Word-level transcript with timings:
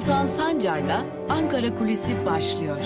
Altan 0.00 0.26
Sancar'la 0.26 1.06
Ankara 1.28 1.74
Kulisi 1.74 2.26
başlıyor. 2.26 2.84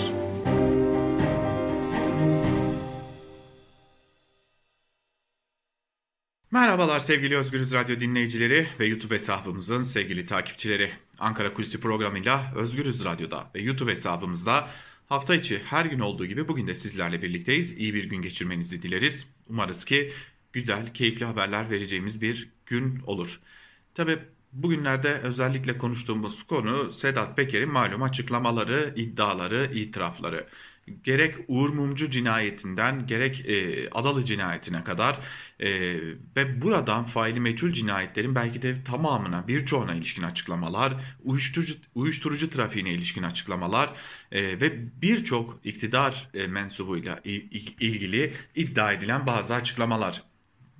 Merhabalar 6.51 6.99
sevgili 6.99 7.37
Özgürüz 7.37 7.73
Radyo 7.73 7.99
dinleyicileri 7.99 8.67
ve 8.79 8.85
YouTube 8.85 9.15
hesabımızın 9.15 9.83
sevgili 9.83 10.25
takipçileri. 10.25 10.91
Ankara 11.19 11.53
Kulisi 11.53 11.81
programıyla 11.81 12.53
Özgürüz 12.55 13.05
Radyo'da 13.05 13.51
ve 13.55 13.61
YouTube 13.61 13.91
hesabımızda 13.91 14.69
hafta 15.09 15.35
içi 15.35 15.61
her 15.65 15.85
gün 15.85 15.99
olduğu 15.99 16.25
gibi 16.25 16.47
bugün 16.47 16.67
de 16.67 16.75
sizlerle 16.75 17.21
birlikteyiz. 17.21 17.77
İyi 17.77 17.93
bir 17.93 18.03
gün 18.03 18.21
geçirmenizi 18.21 18.83
dileriz. 18.83 19.27
Umarız 19.49 19.85
ki 19.85 20.13
güzel, 20.53 20.93
keyifli 20.93 21.25
haberler 21.25 21.69
vereceğimiz 21.69 22.21
bir 22.21 22.49
gün 22.65 22.99
olur. 22.99 23.41
Tabi 23.93 24.19
bugünlerde 24.55 25.13
özellikle 25.13 25.77
konuştuğumuz 25.77 26.43
konu 26.43 26.91
Sedat 26.91 27.37
Peker'in 27.37 27.69
malum 27.69 28.03
açıklamaları, 28.03 28.93
iddiaları, 28.95 29.71
itirafları 29.73 30.47
gerek 31.03 31.35
Uğur 31.47 31.69
Mumcu 31.69 32.09
cinayetinden 32.09 33.07
gerek 33.07 33.45
e, 33.49 33.89
Adalı 33.89 34.25
cinayetine 34.25 34.83
kadar 34.83 35.19
e, 35.59 35.69
ve 36.35 36.61
buradan 36.61 37.05
faili 37.05 37.39
meçhul 37.39 37.71
cinayetlerin 37.71 38.35
belki 38.35 38.61
de 38.61 38.83
tamamına 38.83 39.47
birçoğuna 39.47 39.93
ilişkin 39.95 40.23
açıklamalar, 40.23 40.93
uyuşturucu, 41.23 41.73
uyuşturucu 41.95 42.49
trafiğine 42.49 42.91
ilişkin 42.91 43.23
açıklamalar 43.23 43.89
e, 44.31 44.59
ve 44.59 45.01
birçok 45.01 45.59
iktidar 45.63 46.29
e, 46.33 46.47
mensubuyla 46.47 47.19
ilgili 47.23 48.33
iddia 48.55 48.91
edilen 48.91 49.27
bazı 49.27 49.53
açıklamalar. 49.53 50.34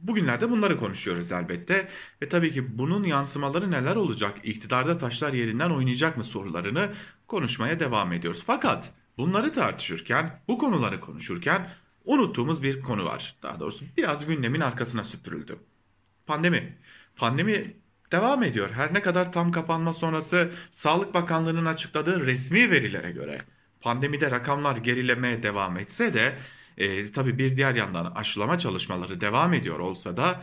Bugünlerde 0.08 0.50
bunları 0.50 0.80
konuşuyoruz 0.80 1.31
elbette 1.31 1.89
ve 2.22 2.30
tabii 2.30 2.52
ki 2.52 2.78
bunun 2.78 3.03
yansımaları 3.03 3.72
neler 3.72 3.95
olacak, 3.95 4.34
iktidarda 4.44 4.98
taşlar 4.98 5.34
yerinden 5.34 5.70
oynayacak 5.70 6.17
mı 6.17 6.23
sorularını 6.23 6.94
konuşmaya 7.28 7.80
devam 7.80 8.14
ediyoruz. 8.14 8.44
Fakat 8.45 8.94
Bunları 9.17 9.53
tartışırken, 9.53 10.39
bu 10.48 10.58
konuları 10.58 11.00
konuşurken 11.00 11.70
unuttuğumuz 12.06 12.64
bir 12.64 12.81
konu 12.81 13.06
var. 13.06 13.36
Daha 13.44 13.59
doğrusu 13.59 13.86
biraz 13.98 14.26
gündemin 14.26 14.59
arkasına 14.59 15.03
süpürüldü. 15.03 15.59
Pandemi. 16.26 16.78
Pandemi 17.16 17.76
devam 18.11 18.44
ediyor. 18.44 18.70
Her 18.70 18.94
ne 18.94 19.02
kadar 19.02 19.31
tam 19.31 19.52
kapanma 19.52 19.94
sonrası 19.94 20.52
Sağlık 20.72 21.14
Bakanlığı'nın 21.14 21.66
açıkladığı 21.66 22.26
resmi 22.26 22.72
verilere 22.72 23.11
göre 23.11 23.42
pandemide 23.81 24.31
rakamlar 24.31 24.78
gerilemeye 24.78 25.44
devam 25.44 25.78
etse 25.78 26.14
de 26.14 26.36
e, 26.77 27.11
tabii 27.11 27.37
bir 27.37 27.57
diğer 27.57 27.75
yandan 27.75 28.05
aşılama 28.05 28.59
çalışmaları 28.59 29.21
devam 29.21 29.53
ediyor 29.53 29.79
olsa 29.79 30.17
da 30.17 30.41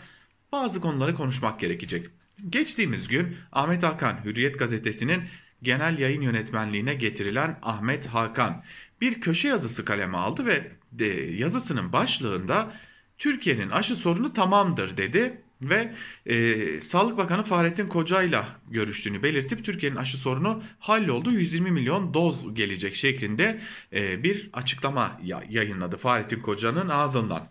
bazı 0.53 0.81
konuları 0.81 1.15
konuşmak 1.15 1.61
gerekecek. 1.61 2.07
Geçtiğimiz 2.51 3.09
gün 3.09 3.37
Ahmet 3.53 3.83
Hakan 3.83 4.25
Hürriyet 4.25 4.59
gazetesinin 4.59 5.23
genel 5.63 5.99
yayın 5.99 6.23
yönetmenliğine 6.23 6.95
getirilen 6.95 7.59
Ahmet 7.63 8.07
Hakan 8.07 8.63
bir 9.01 9.21
köşe 9.21 9.49
yazısı 9.49 9.85
kaleme 9.85 10.19
aldı 10.19 10.47
ve 10.47 10.71
de, 10.93 11.07
yazısının 11.37 11.93
başlığında 11.93 12.73
Türkiye'nin 13.19 13.71
aşı 13.71 13.97
sorunu 13.97 14.33
tamamdır 14.33 14.97
dedi 14.97 15.43
ve 15.63 15.95
e, 16.27 16.81
Sağlık 16.81 17.19
Bakanı 17.19 17.43
Fahrettin 17.43 17.87
Koca'yla 17.87 18.49
görüştüğünü 18.71 19.23
belirtip 19.23 19.65
Türkiye'nin 19.65 19.97
aşı 19.97 20.19
sorunu 20.19 20.63
halloldu 20.79 21.31
120 21.31 21.71
milyon 21.71 22.15
doz 22.15 22.55
gelecek 22.55 22.97
şeklinde 22.97 23.61
e, 23.93 24.23
bir 24.23 24.51
açıklama 24.53 25.21
yayınladı 25.51 25.97
Fahrettin 25.97 26.41
Koca'nın 26.41 26.89
ağzından. 26.89 27.49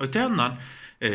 Öte 0.00 0.18
yandan 0.18 0.58
e, 1.02 1.10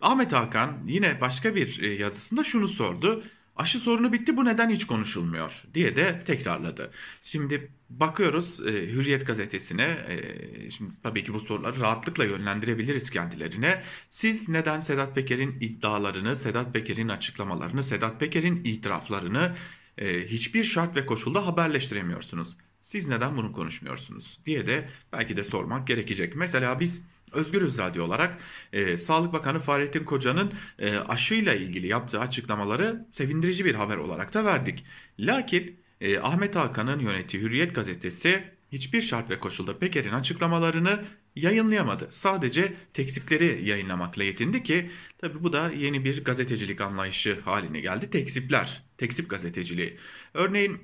Ahmet 0.00 0.32
Hakan 0.32 0.78
yine 0.86 1.20
başka 1.20 1.54
bir 1.54 1.82
e, 1.82 1.86
yazısında 1.88 2.44
şunu 2.44 2.68
sordu. 2.68 3.24
Aşı 3.56 3.80
sorunu 3.80 4.12
bitti 4.12 4.36
bu 4.36 4.44
neden 4.44 4.70
hiç 4.70 4.86
konuşulmuyor 4.86 5.62
diye 5.74 5.96
de 5.96 6.24
tekrarladı. 6.24 6.90
Şimdi 7.22 7.70
bakıyoruz 7.90 8.66
e, 8.66 8.72
Hürriyet 8.72 9.26
gazetesine 9.26 9.82
e, 9.82 10.70
şimdi 10.70 10.92
tabii 11.02 11.24
ki 11.24 11.34
bu 11.34 11.40
soruları 11.40 11.80
rahatlıkla 11.80 12.24
yönlendirebiliriz 12.24 13.10
kendilerine. 13.10 13.82
Siz 14.08 14.48
neden 14.48 14.80
Sedat 14.80 15.14
Peker'in 15.14 15.56
iddialarını, 15.60 16.36
Sedat 16.36 16.72
Peker'in 16.72 17.08
açıklamalarını, 17.08 17.82
Sedat 17.82 18.20
Peker'in 18.20 18.64
itiraflarını 18.64 19.56
e, 19.98 20.26
hiçbir 20.26 20.64
şart 20.64 20.96
ve 20.96 21.06
koşulda 21.06 21.46
haberleştiremiyorsunuz? 21.46 22.56
Siz 22.80 23.08
neden 23.08 23.36
bunu 23.36 23.52
konuşmuyorsunuz 23.52 24.38
diye 24.46 24.66
de 24.66 24.88
belki 25.12 25.36
de 25.36 25.44
sormak 25.44 25.86
gerekecek. 25.86 26.36
Mesela 26.36 26.80
biz 26.80 27.02
Özgürüz 27.34 27.78
Radyo 27.78 28.04
olarak 28.04 28.38
e, 28.72 28.96
Sağlık 28.96 29.32
Bakanı 29.32 29.58
Fahrettin 29.58 30.04
Koca'nın 30.04 30.52
e, 30.78 30.96
aşıyla 30.96 31.54
ilgili 31.54 31.86
yaptığı 31.86 32.20
açıklamaları 32.20 33.06
sevindirici 33.12 33.64
bir 33.64 33.74
haber 33.74 33.96
olarak 33.96 34.34
da 34.34 34.44
verdik. 34.44 34.84
Lakin 35.18 35.80
e, 36.00 36.18
Ahmet 36.18 36.56
Hakan'ın 36.56 36.98
yönettiği 36.98 37.42
Hürriyet 37.42 37.74
gazetesi 37.74 38.44
hiçbir 38.72 39.02
şart 39.02 39.30
ve 39.30 39.40
koşulda 39.40 39.78
Peker'in 39.78 40.12
açıklamalarını 40.12 41.04
yayınlayamadı. 41.36 42.08
Sadece 42.10 42.72
tekzipleri 42.92 43.68
yayınlamakla 43.68 44.24
yetindi 44.24 44.62
ki 44.62 44.90
tabi 45.18 45.42
bu 45.42 45.52
da 45.52 45.70
yeni 45.70 46.04
bir 46.04 46.24
gazetecilik 46.24 46.80
anlayışı 46.80 47.40
haline 47.40 47.80
geldi. 47.80 48.10
Tekzipler, 48.10 48.82
tekzip 48.98 49.30
gazeteciliği. 49.30 49.98
Örneğin 50.34 50.80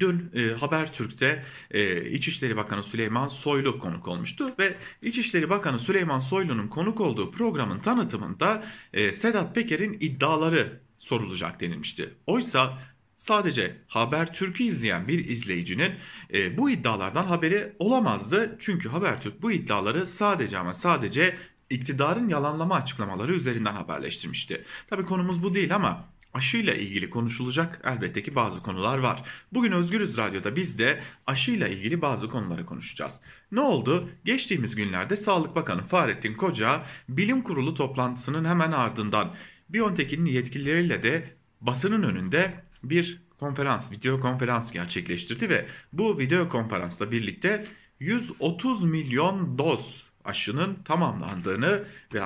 Dün 0.00 0.30
e, 0.34 0.52
Habertürk'te 0.52 1.44
e, 1.70 2.10
İçişleri 2.10 2.56
Bakanı 2.56 2.84
Süleyman 2.84 3.28
Soylu 3.28 3.78
konuk 3.78 4.08
olmuştu 4.08 4.54
ve 4.58 4.76
İçişleri 5.02 5.50
Bakanı 5.50 5.78
Süleyman 5.78 6.18
Soylu'nun 6.18 6.68
konuk 6.68 7.00
olduğu 7.00 7.30
programın 7.30 7.78
tanıtımında 7.78 8.64
e, 8.92 9.12
Sedat 9.12 9.54
Peker'in 9.54 9.96
iddiaları 10.00 10.80
sorulacak 10.98 11.60
denilmişti. 11.60 12.14
Oysa 12.26 12.78
sadece 13.16 13.76
Habertürk'ü 13.88 14.64
izleyen 14.64 15.08
bir 15.08 15.28
izleyicinin 15.28 15.92
e, 16.34 16.58
bu 16.58 16.70
iddialardan 16.70 17.24
haberi 17.24 17.72
olamazdı. 17.78 18.56
Çünkü 18.58 18.88
Habertürk 18.88 19.42
bu 19.42 19.52
iddiaları 19.52 20.06
sadece 20.06 20.58
ama 20.58 20.74
sadece 20.74 21.36
iktidarın 21.70 22.28
yalanlama 22.28 22.74
açıklamaları 22.74 23.34
üzerinden 23.34 23.74
haberleştirmişti. 23.74 24.64
Tabii 24.90 25.04
konumuz 25.04 25.42
bu 25.42 25.54
değil 25.54 25.74
ama 25.74 26.11
aşıyla 26.34 26.74
ilgili 26.74 27.10
konuşulacak 27.10 27.80
elbette 27.84 28.22
ki 28.22 28.34
bazı 28.34 28.62
konular 28.62 28.98
var. 28.98 29.22
Bugün 29.52 29.72
Özgürüz 29.72 30.16
Radyo'da 30.16 30.56
biz 30.56 30.78
de 30.78 31.02
aşıyla 31.26 31.68
ilgili 31.68 32.02
bazı 32.02 32.30
konuları 32.30 32.66
konuşacağız. 32.66 33.20
Ne 33.52 33.60
oldu? 33.60 34.08
Geçtiğimiz 34.24 34.74
günlerde 34.74 35.16
Sağlık 35.16 35.54
Bakanı 35.56 35.82
Fahrettin 35.82 36.34
Koca 36.34 36.82
bilim 37.08 37.42
kurulu 37.42 37.74
toplantısının 37.74 38.44
hemen 38.44 38.72
ardından 38.72 39.34
Biontech'in 39.68 40.26
yetkilileriyle 40.26 41.02
de 41.02 41.36
basının 41.60 42.02
önünde 42.02 42.54
bir 42.84 43.22
konferans, 43.38 43.92
video 43.92 44.20
konferans 44.20 44.72
gerçekleştirdi 44.72 45.48
ve 45.48 45.66
bu 45.92 46.18
video 46.18 46.48
konferansla 46.48 47.10
birlikte 47.10 47.66
130 48.00 48.84
milyon 48.84 49.58
doz 49.58 50.06
aşının 50.24 50.74
tamamlandığını 50.84 51.84
ve 52.14 52.22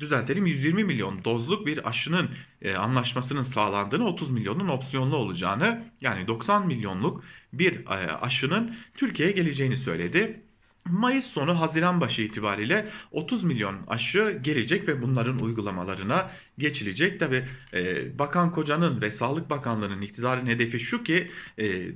düzeltelim 0.00 0.46
120 0.46 0.84
milyon 0.84 1.24
dozluk 1.24 1.66
bir 1.66 1.88
aşının 1.88 2.30
e, 2.62 2.74
anlaşmasının 2.74 3.42
sağlandığını 3.42 4.06
30 4.06 4.30
milyonun 4.30 4.68
opsiyonlu 4.68 5.16
olacağını 5.16 5.84
yani 6.00 6.26
90 6.26 6.66
milyonluk 6.66 7.24
bir 7.52 7.86
e, 7.86 8.12
aşının 8.12 8.76
Türkiye'ye 8.94 9.34
geleceğini 9.34 9.76
söyledi. 9.76 10.42
Mayıs 10.90 11.26
sonu 11.26 11.60
Haziran 11.60 12.00
başı 12.00 12.22
itibariyle 12.22 12.88
30 13.12 13.44
milyon 13.44 13.76
aşı 13.86 14.40
gelecek 14.42 14.88
ve 14.88 15.02
bunların 15.02 15.38
uygulamalarına 15.38 16.30
geçilecek. 16.58 17.20
Tabi 17.20 17.44
e, 17.74 18.18
Bakan 18.18 18.52
Koca'nın 18.52 19.00
ve 19.00 19.10
Sağlık 19.10 19.50
Bakanlığı'nın 19.50 20.00
iktidarın 20.00 20.46
hedefi 20.46 20.80
şu 20.80 21.04
ki 21.04 21.30
e, 21.58 21.86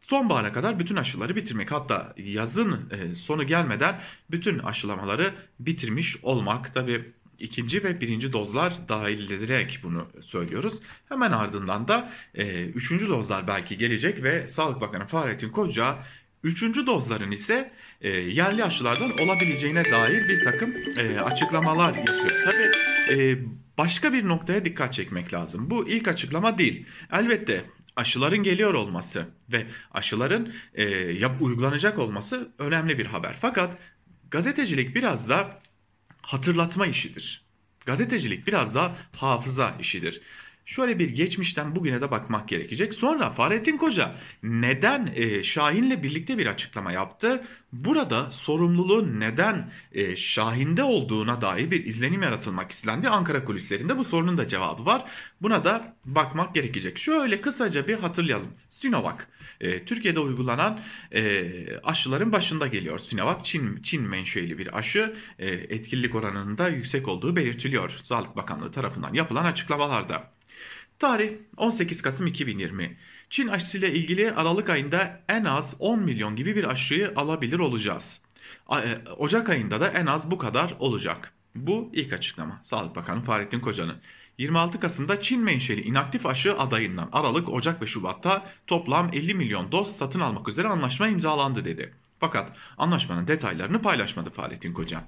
sonbahara 0.00 0.52
kadar 0.52 0.78
bütün 0.78 0.96
aşıları 0.96 1.36
bitirmek. 1.36 1.72
Hatta 1.72 2.14
yazın 2.16 2.90
e, 2.90 3.14
sonu 3.14 3.46
gelmeden 3.46 4.00
bütün 4.30 4.58
aşılamaları 4.58 5.34
bitirmiş 5.60 6.16
olmak. 6.24 6.74
Tabi 6.74 7.12
ikinci 7.38 7.84
ve 7.84 8.00
birinci 8.00 8.32
dozlar 8.32 8.74
dahil 8.88 9.30
edilerek 9.30 9.80
bunu 9.82 10.06
söylüyoruz. 10.22 10.74
Hemen 11.08 11.32
ardından 11.32 11.88
da 11.88 12.12
e, 12.34 12.64
üçüncü 12.64 13.08
dozlar 13.08 13.46
belki 13.46 13.78
gelecek 13.78 14.22
ve 14.22 14.48
Sağlık 14.48 14.80
Bakanı 14.80 15.06
Fahrettin 15.06 15.50
Koca 15.50 15.98
üçüncü 16.42 16.86
dozların 16.86 17.30
ise 17.30 17.72
e, 18.00 18.10
yerli 18.10 18.64
aşılardan 18.64 19.10
olabileceğine 19.18 19.84
dair 19.84 20.28
bir 20.28 20.44
takım 20.44 20.72
e, 20.96 21.20
açıklamalar 21.20 21.94
yapıyor. 21.94 22.44
Tabii 22.44 22.70
e, 23.20 23.38
başka 23.78 24.12
bir 24.12 24.28
noktaya 24.28 24.64
dikkat 24.64 24.92
çekmek 24.92 25.34
lazım. 25.34 25.70
Bu 25.70 25.88
ilk 25.88 26.08
açıklama 26.08 26.58
değil. 26.58 26.86
Elbette 27.12 27.64
aşıların 27.96 28.42
geliyor 28.42 28.74
olması 28.74 29.26
ve 29.52 29.66
aşıların 29.92 30.52
e, 30.74 30.84
yap, 30.94 31.42
uygulanacak 31.42 31.98
olması 31.98 32.52
önemli 32.58 32.98
bir 32.98 33.06
haber. 33.06 33.36
Fakat 33.40 33.78
gazetecilik 34.30 34.94
biraz 34.94 35.28
da 35.28 35.60
hatırlatma 36.26 36.86
işidir. 36.86 37.42
Gazetecilik 37.86 38.46
biraz 38.46 38.74
da 38.74 38.96
hafıza 39.16 39.76
işidir. 39.80 40.20
şöyle 40.64 40.98
bir 40.98 41.08
geçmişten 41.08 41.76
bugüne 41.76 42.00
de 42.00 42.10
bakmak 42.10 42.48
gerekecek. 42.48 42.94
Sonra 42.94 43.30
Fahrettin 43.30 43.76
Koca 43.76 44.14
neden 44.42 45.12
e, 45.14 45.42
Şahin'le 45.42 46.02
birlikte 46.02 46.38
bir 46.38 46.46
açıklama 46.46 46.92
yaptı? 46.92 47.44
Burada 47.72 48.30
sorumluluğun 48.30 49.20
neden 49.20 49.70
e, 49.92 50.16
Şahin'de 50.16 50.82
olduğuna 50.82 51.40
dair 51.42 51.70
bir 51.70 51.84
izlenim 51.84 52.22
yaratılmak 52.22 52.72
istendi. 52.72 53.08
Ankara 53.08 53.44
kulislerinde 53.44 53.98
bu 53.98 54.04
sorunun 54.04 54.38
da 54.38 54.48
cevabı 54.48 54.86
var. 54.86 55.04
Buna 55.42 55.64
da 55.64 55.96
bakmak 56.04 56.54
gerekecek. 56.54 56.98
Şöyle 56.98 57.40
kısaca 57.40 57.88
bir 57.88 57.98
hatırlayalım. 57.98 58.50
Sinovac 58.70 59.16
e, 59.60 59.84
Türkiye'de 59.84 60.20
uygulanan 60.20 60.80
e, 61.12 61.50
aşıların 61.84 62.32
başında 62.32 62.66
geliyor. 62.66 62.98
Sinovac 62.98 63.44
Çin, 63.44 63.82
Çin 63.82 64.02
menşeli 64.02 64.58
bir 64.58 64.78
aşı 64.78 65.16
e, 65.38 65.46
etkililik 65.46 66.14
oranının 66.14 66.58
da 66.58 66.68
yüksek 66.68 67.08
olduğu 67.08 67.36
belirtiliyor. 67.36 68.00
Sağlık 68.02 68.36
Bakanlığı 68.36 68.72
tarafından 68.72 69.14
yapılan 69.14 69.44
açıklamalarda. 69.44 70.30
Tarih 70.98 71.32
18 71.56 72.02
Kasım 72.02 72.26
2020. 72.26 72.96
Çin 73.30 73.48
aşısıyla 73.48 73.88
ilgili 73.88 74.32
Aralık 74.32 74.70
ayında 74.70 75.20
en 75.28 75.44
az 75.44 75.76
10 75.78 76.00
milyon 76.00 76.36
gibi 76.36 76.56
bir 76.56 76.64
aşıyı 76.64 77.12
alabilir 77.16 77.58
olacağız. 77.58 78.22
E, 78.70 79.10
Ocak 79.16 79.48
ayında 79.48 79.80
da 79.80 79.88
en 79.88 80.06
az 80.06 80.30
bu 80.30 80.38
kadar 80.38 80.74
olacak. 80.78 81.32
Bu 81.54 81.90
ilk 81.92 82.12
açıklama. 82.12 82.60
Sağlık 82.64 82.96
Bakanı 82.96 83.22
Fahrettin 83.22 83.60
Koca'nın. 83.60 83.96
26 84.38 84.80
Kasım'da 84.80 85.20
Çin 85.20 85.40
menşeli 85.40 85.80
inaktif 85.80 86.26
aşı 86.26 86.58
adayından 86.58 87.08
Aralık, 87.12 87.48
Ocak 87.48 87.82
ve 87.82 87.86
Şubat'ta 87.86 88.46
toplam 88.66 89.10
50 89.12 89.34
milyon 89.34 89.72
doz 89.72 89.96
satın 89.96 90.20
almak 90.20 90.48
üzere 90.48 90.68
anlaşma 90.68 91.08
imzalandı 91.08 91.64
dedi. 91.64 91.94
Fakat 92.20 92.56
anlaşmanın 92.78 93.28
detaylarını 93.28 93.82
paylaşmadı 93.82 94.30
Fahrettin 94.30 94.72
Koca. 94.72 95.04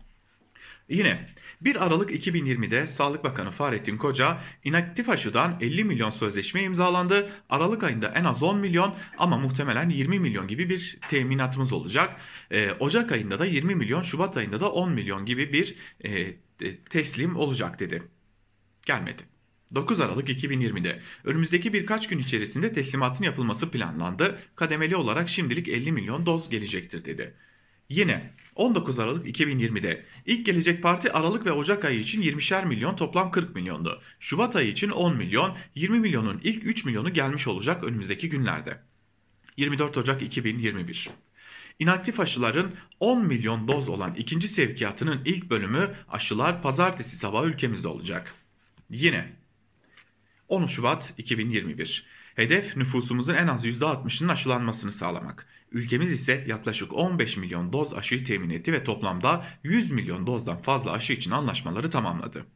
Yine 0.88 1.28
1 1.60 1.86
Aralık 1.86 2.10
2020'de 2.10 2.86
Sağlık 2.86 3.24
Bakanı 3.24 3.50
Fahrettin 3.50 3.98
Koca 3.98 4.38
inaktif 4.64 5.08
aşıdan 5.08 5.58
50 5.60 5.84
milyon 5.84 6.10
sözleşme 6.10 6.62
imzalandı. 6.62 7.30
Aralık 7.50 7.84
ayında 7.84 8.08
en 8.08 8.24
az 8.24 8.42
10 8.42 8.58
milyon 8.58 8.94
ama 9.18 9.38
muhtemelen 9.38 9.88
20 9.88 10.20
milyon 10.20 10.48
gibi 10.48 10.68
bir 10.68 10.98
teminatımız 11.08 11.72
olacak. 11.72 12.16
Ee, 12.50 12.72
Ocak 12.80 13.12
ayında 13.12 13.38
da 13.38 13.46
20 13.46 13.74
milyon, 13.74 14.02
Şubat 14.02 14.36
ayında 14.36 14.60
da 14.60 14.72
10 14.72 14.92
milyon 14.92 15.26
gibi 15.26 15.52
bir 15.52 15.76
e, 16.04 16.34
teslim 16.90 17.36
olacak 17.36 17.80
dedi. 17.80 18.02
Gelmedi. 18.88 19.22
9 19.74 20.00
Aralık 20.00 20.28
2020'de 20.28 21.00
önümüzdeki 21.24 21.72
birkaç 21.72 22.08
gün 22.08 22.18
içerisinde 22.18 22.72
teslimatın 22.72 23.24
yapılması 23.24 23.70
planlandı. 23.70 24.38
Kademeli 24.56 24.96
olarak 24.96 25.28
şimdilik 25.28 25.68
50 25.68 25.92
milyon 25.92 26.26
doz 26.26 26.50
gelecektir 26.50 27.04
dedi. 27.04 27.34
Yine 27.88 28.30
19 28.54 28.98
Aralık 28.98 29.26
2020'de 29.26 30.04
ilk 30.26 30.46
gelecek 30.46 30.82
parti 30.82 31.12
Aralık 31.12 31.46
ve 31.46 31.52
Ocak 31.52 31.84
ayı 31.84 31.98
için 32.00 32.22
20'şer 32.22 32.66
milyon 32.66 32.96
toplam 32.96 33.30
40 33.30 33.54
milyondu. 33.54 34.02
Şubat 34.20 34.56
ayı 34.56 34.68
için 34.68 34.90
10 34.90 35.16
milyon, 35.16 35.56
20 35.74 36.00
milyonun 36.00 36.40
ilk 36.44 36.64
3 36.64 36.84
milyonu 36.84 37.12
gelmiş 37.12 37.46
olacak 37.46 37.84
önümüzdeki 37.84 38.28
günlerde. 38.28 38.80
24 39.56 39.96
Ocak 39.96 40.22
2021 40.22 41.10
İnaktif 41.78 42.20
aşıların 42.20 42.72
10 43.00 43.26
milyon 43.26 43.68
doz 43.68 43.88
olan 43.88 44.14
ikinci 44.14 44.48
sevkiyatının 44.48 45.22
ilk 45.24 45.50
bölümü 45.50 45.94
aşılar 46.08 46.62
pazartesi 46.62 47.16
sabahı 47.16 47.46
ülkemizde 47.46 47.88
olacak. 47.88 48.34
Yine 48.90 49.32
10 50.48 50.66
Şubat 50.66 51.14
2021 51.18 52.06
Hedef 52.34 52.76
nüfusumuzun 52.76 53.34
en 53.34 53.46
az 53.46 53.66
%60'ının 53.66 54.28
aşılanmasını 54.28 54.92
sağlamak. 54.92 55.46
Ülkemiz 55.72 56.12
ise 56.12 56.44
yaklaşık 56.48 56.92
15 56.92 57.36
milyon 57.36 57.72
doz 57.72 57.94
aşıyı 57.94 58.24
temin 58.24 58.50
etti 58.50 58.72
ve 58.72 58.84
toplamda 58.84 59.46
100 59.62 59.90
milyon 59.90 60.26
dozdan 60.26 60.62
fazla 60.62 60.92
aşı 60.92 61.12
için 61.12 61.30
anlaşmaları 61.30 61.90
tamamladı. 61.90 62.46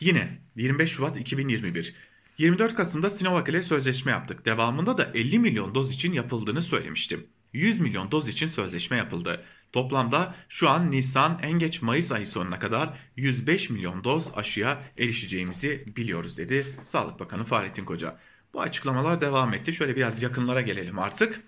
Yine 0.00 0.38
25 0.56 0.90
Şubat 0.90 1.20
2021 1.20 1.94
24 2.38 2.74
Kasım'da 2.74 3.10
Sinovac 3.10 3.48
ile 3.48 3.62
sözleşme 3.62 4.12
yaptık. 4.12 4.46
Devamında 4.46 4.98
da 4.98 5.10
50 5.14 5.38
milyon 5.38 5.74
doz 5.74 5.92
için 5.92 6.12
yapıldığını 6.12 6.62
söylemiştim. 6.62 7.26
100 7.52 7.80
milyon 7.80 8.10
doz 8.10 8.28
için 8.28 8.46
sözleşme 8.46 8.96
yapıldı. 8.96 9.44
Toplamda 9.72 10.34
şu 10.48 10.68
an 10.70 10.90
Nisan 10.90 11.38
en 11.42 11.58
geç 11.58 11.82
Mayıs 11.82 12.12
ayı 12.12 12.26
sonuna 12.26 12.58
kadar 12.58 12.98
105 13.16 13.70
milyon 13.70 14.04
doz 14.04 14.32
aşıya 14.36 14.82
erişeceğimizi 14.98 15.84
biliyoruz 15.96 16.38
dedi 16.38 16.66
Sağlık 16.84 17.20
Bakanı 17.20 17.44
Fahrettin 17.44 17.84
Koca. 17.84 18.18
Bu 18.54 18.60
açıklamalar 18.60 19.20
devam 19.20 19.54
etti. 19.54 19.72
Şöyle 19.72 19.96
biraz 19.96 20.22
yakınlara 20.22 20.60
gelelim 20.60 20.98
artık. 20.98 21.42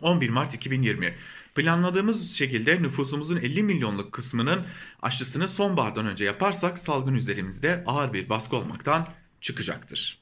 11 0.00 0.28
Mart 0.28 0.54
2020 0.54 1.14
planladığımız 1.54 2.32
şekilde 2.32 2.82
nüfusumuzun 2.82 3.36
50 3.36 3.62
milyonluk 3.62 4.12
kısmının 4.12 4.66
aşısını 5.02 5.48
sonbahardan 5.48 6.06
önce 6.06 6.24
yaparsak 6.24 6.78
salgın 6.78 7.14
üzerimizde 7.14 7.84
ağır 7.86 8.12
bir 8.12 8.28
baskı 8.28 8.56
olmaktan 8.56 9.08
çıkacaktır. 9.40 10.18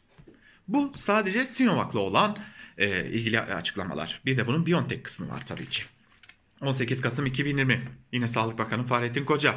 Bu 0.69 0.93
sadece 0.97 1.47
Sinovac'la 1.47 1.99
olan 1.99 2.39
e, 2.79 3.07
ilgili 3.07 3.41
açıklamalar. 3.41 4.21
Bir 4.27 4.37
de 4.37 4.47
bunun 4.47 4.67
BioNTech 4.67 5.03
kısmı 5.03 5.29
var 5.29 5.47
tabii 5.47 5.69
ki. 5.69 5.83
18 6.61 7.01
Kasım 7.01 7.27
2020 7.27 7.81
yine 8.13 8.29
Sağlık 8.29 8.59
Bakanı 8.59 8.87
Fahrettin 8.87 9.25
Koca. 9.25 9.55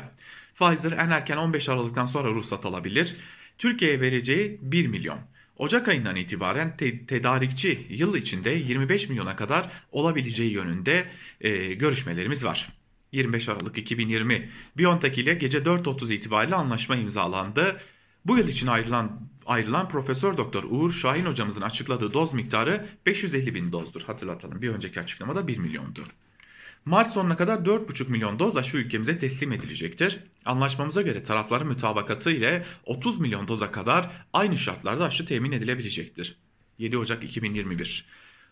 Pfizer 0.55 0.91
en 0.91 1.09
erken 1.09 1.37
15 1.37 1.69
Aralık'tan 1.69 2.05
sonra 2.05 2.27
ruhsat 2.27 2.65
alabilir. 2.65 3.15
Türkiye'ye 3.57 4.01
vereceği 4.01 4.59
1 4.61 4.87
milyon. 4.87 5.19
Ocak 5.57 5.87
ayından 5.87 6.15
itibaren 6.15 6.77
te 6.77 7.05
tedarikçi 7.05 7.87
yıl 7.89 8.15
içinde 8.15 8.49
25 8.49 9.09
milyona 9.09 9.35
kadar 9.35 9.69
olabileceği 9.91 10.51
yönünde 10.51 11.07
e, 11.41 11.73
görüşmelerimiz 11.73 12.43
var. 12.43 12.69
25 13.11 13.49
Aralık 13.49 13.77
2020 13.77 14.49
BioNTech 14.77 15.17
ile 15.17 15.33
gece 15.33 15.57
4.30 15.57 16.13
itibariyle 16.13 16.55
anlaşma 16.55 16.95
imzalandı. 16.95 17.81
Bu 18.25 18.37
yıl 18.37 18.47
için 18.47 18.67
ayrılan 18.67 19.29
ayrılan 19.45 19.89
Profesör 19.89 20.37
Doktor 20.37 20.63
Uğur 20.69 20.93
Şahin 20.93 21.25
hocamızın 21.25 21.61
açıkladığı 21.61 22.13
doz 22.13 22.33
miktarı 22.33 22.87
550 23.05 23.55
bin 23.55 23.71
dozdur. 23.71 24.01
Hatırlatalım 24.01 24.61
bir 24.61 24.69
önceki 24.69 24.99
açıklamada 24.99 25.47
1 25.47 25.57
milyondu. 25.57 26.05
Mart 26.85 27.11
sonuna 27.11 27.37
kadar 27.37 27.57
4,5 27.57 28.09
milyon 28.11 28.39
doz 28.39 28.57
aşı 28.57 28.77
ülkemize 28.77 29.19
teslim 29.19 29.51
edilecektir. 29.51 30.19
Anlaşmamıza 30.45 31.01
göre 31.01 31.23
tarafların 31.23 31.67
mütabakatı 31.67 32.31
ile 32.31 32.65
30 32.85 33.19
milyon 33.19 33.47
doza 33.47 33.71
kadar 33.71 34.25
aynı 34.33 34.57
şartlarda 34.57 35.05
aşı 35.05 35.25
temin 35.25 35.51
edilebilecektir. 35.51 36.35
7 36.77 36.97
Ocak 36.97 37.23
2021 37.23 38.05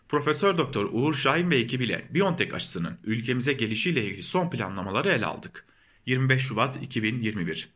Profesör 0.08 0.58
Doktor 0.58 0.88
Uğur 0.92 1.14
Şahin 1.14 1.50
ve 1.50 1.56
ekibiyle 1.56 2.08
BioNTech 2.10 2.54
aşısının 2.54 2.98
ülkemize 3.04 3.52
gelişiyle 3.52 4.04
ilgili 4.04 4.22
son 4.22 4.50
planlamaları 4.50 5.08
ele 5.08 5.26
aldık. 5.26 5.66
25 6.06 6.42
Şubat 6.42 6.82
2021 6.82 7.68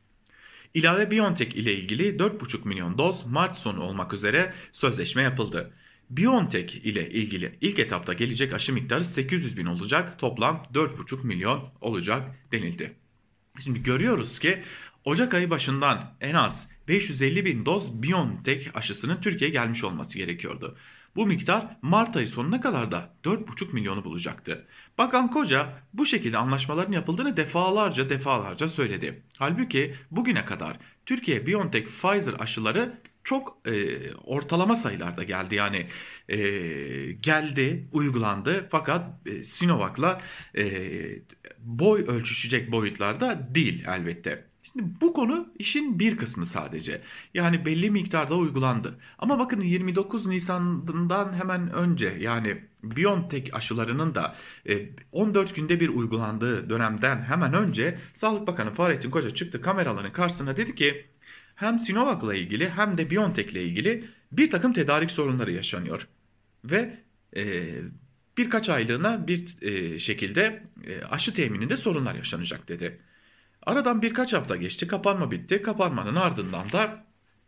İlave 0.75 1.11
BioNTech 1.11 1.56
ile 1.56 1.75
ilgili 1.75 2.17
4,5 2.17 2.69
milyon 2.69 2.99
doz 2.99 3.26
Mart 3.26 3.56
sonu 3.56 3.82
olmak 3.82 4.12
üzere 4.12 4.55
sözleşme 4.73 5.23
yapıldı. 5.23 5.73
BioNTech 6.11 6.76
ile 6.76 7.11
ilgili 7.11 7.58
ilk 7.61 7.79
etapta 7.79 8.12
gelecek 8.12 8.55
aşı 8.55 8.73
miktarı 8.73 9.05
800 9.05 9.58
bin 9.58 9.67
olacak. 9.67 10.19
Toplam 10.19 10.67
4,5 10.75 11.26
milyon 11.26 11.69
olacak 11.81 12.37
denildi. 12.53 12.97
Şimdi 13.64 13.83
görüyoruz 13.83 14.38
ki 14.38 14.62
Ocak 15.04 15.35
ayı 15.35 15.50
başından 15.50 16.14
en 16.21 16.35
az 16.35 16.69
550 16.88 17.45
bin 17.45 17.66
doz 17.66 18.02
BioNTech 18.02 18.76
aşısının 18.76 19.21
Türkiye'ye 19.21 19.52
gelmiş 19.52 19.85
olması 19.85 20.19
gerekiyordu. 20.19 20.76
Bu 21.16 21.26
miktar 21.26 21.76
Mart 21.83 22.16
ayı 22.16 22.28
sonuna 22.28 22.61
kadar 22.61 22.90
da 22.90 23.14
4,5 23.25 23.73
milyonu 23.73 24.04
bulacaktı. 24.04 24.66
Bakan 24.99 25.31
Koca 25.31 25.83
bu 25.95 26.07
şekilde 26.07 26.38
anlaşmaların 26.38 26.92
yapıldığını 26.92 27.37
defalarca 27.37 28.11
defalarca 28.11 28.69
söyledi. 28.69 29.23
Halbuki 29.38 29.95
bugüne 30.11 30.45
kadar 30.45 30.76
Türkiye 31.07 31.47
BioNTech 31.47 31.87
Pfizer 31.87 32.35
aşıları 32.38 32.99
çok 33.26 33.59
e, 33.66 33.99
ortalama 34.14 34.76
sayılarda 34.76 35.23
geldi. 35.23 35.54
Yani 35.54 35.87
e, 36.28 36.38
geldi, 37.12 37.88
uygulandı 37.92 38.68
fakat 38.71 39.26
e, 39.26 39.45
Sinovac'la 39.45 40.21
e, 40.56 40.64
boy 41.59 42.04
ölçüşecek 42.09 42.73
boyutlarda 42.73 43.54
değil 43.54 43.85
elbette. 43.88 44.45
Şimdi 44.62 44.85
bu 45.00 45.12
konu 45.12 45.49
işin 45.59 45.99
bir 45.99 46.16
kısmı 46.16 46.47
sadece. 46.47 47.02
Yani 47.35 47.66
belli 47.66 47.90
miktarda 47.90 48.35
uygulandı. 48.35 48.99
Ama 49.18 49.38
bakın 49.38 49.61
29 49.61 50.26
Nisan'dan 50.26 51.33
hemen 51.33 51.73
önce 51.73 52.16
yani 52.21 52.64
BioNTech 52.83 53.54
aşılarının 53.54 54.14
da 54.14 54.37
14 55.12 55.56
günde 55.56 55.80
bir 55.80 55.88
uygulandığı 55.88 56.71
dönemden 56.71 57.21
hemen 57.21 57.54
önce 57.54 57.99
Sağlık 58.14 58.47
Bakanı 58.47 58.75
Fahrettin 58.75 59.11
Koca 59.11 59.35
çıktı 59.35 59.62
kameraların 59.62 60.12
karşısına 60.12 60.56
dedi 60.56 60.75
ki 60.75 61.06
hem 61.57 61.79
Sinovac'la 61.79 62.35
ilgili 62.35 62.71
hem 62.71 62.99
de 62.99 63.11
BioNTech'le 63.11 63.57
ilgili 63.57 64.05
bir 64.33 64.51
takım 64.51 64.73
tedarik 64.73 65.11
sorunları 65.11 65.53
yaşanıyor. 65.53 66.09
Ve 66.65 66.99
e, 67.37 67.75
birkaç 68.37 68.69
aylığına 68.69 69.27
bir 69.27 69.63
e, 69.63 69.99
şekilde 69.99 70.63
e, 70.87 71.05
aşı 71.05 71.35
temininde 71.35 71.77
sorunlar 71.77 72.15
yaşanacak 72.15 72.69
dedi. 72.69 73.01
Aradan 73.63 74.03
birkaç 74.03 74.33
hafta 74.33 74.57
geçti, 74.57 74.87
kapanma 74.87 75.31
bitti. 75.31 75.63
Kapanmanın 75.63 76.17
ardından 76.17 76.73
da 76.73 77.05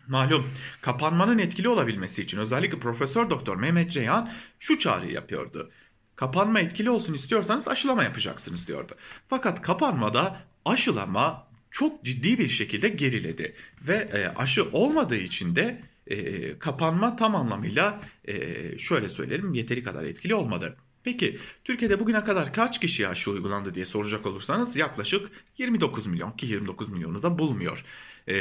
malum 0.08 0.50
kapanmanın 0.80 1.38
etkili 1.38 1.68
olabilmesi 1.68 2.22
için 2.22 2.38
özellikle 2.38 2.78
Profesör 2.78 3.30
Doktor 3.30 3.56
Mehmet 3.56 3.90
Ceyhan 3.92 4.30
şu 4.58 4.78
çağrıyı 4.78 5.12
yapıyordu. 5.12 5.70
Kapanma 6.16 6.60
etkili 6.60 6.90
olsun 6.90 7.14
istiyorsanız 7.14 7.68
aşılama 7.68 8.04
yapacaksınız 8.04 8.68
diyordu. 8.68 8.94
Fakat 9.28 9.62
kapanmada 9.62 10.40
aşılama 10.64 11.47
çok 11.70 12.04
ciddi 12.04 12.38
bir 12.38 12.48
şekilde 12.48 12.88
geriledi 12.88 13.54
ve 13.82 13.94
e, 13.94 14.28
aşı 14.36 14.64
olmadığı 14.72 15.16
için 15.16 15.56
de 15.56 15.82
e, 16.06 16.58
kapanma 16.58 17.16
tam 17.16 17.34
anlamıyla 17.34 18.00
e, 18.24 18.78
şöyle 18.78 19.08
söyleyelim 19.08 19.54
yeteri 19.54 19.82
kadar 19.82 20.04
etkili 20.04 20.34
olmadı. 20.34 20.76
Peki 21.04 21.38
Türkiye'de 21.64 22.00
bugüne 22.00 22.24
kadar 22.24 22.52
kaç 22.52 22.80
kişiye 22.80 23.08
aşı 23.08 23.30
uygulandı 23.30 23.74
diye 23.74 23.84
soracak 23.84 24.26
olursanız 24.26 24.76
yaklaşık 24.76 25.30
29 25.58 26.06
milyon 26.06 26.32
ki 26.32 26.46
29 26.46 26.88
milyonu 26.88 27.22
da 27.22 27.38
bulmuyor. 27.38 27.84
Ee, 28.28 28.34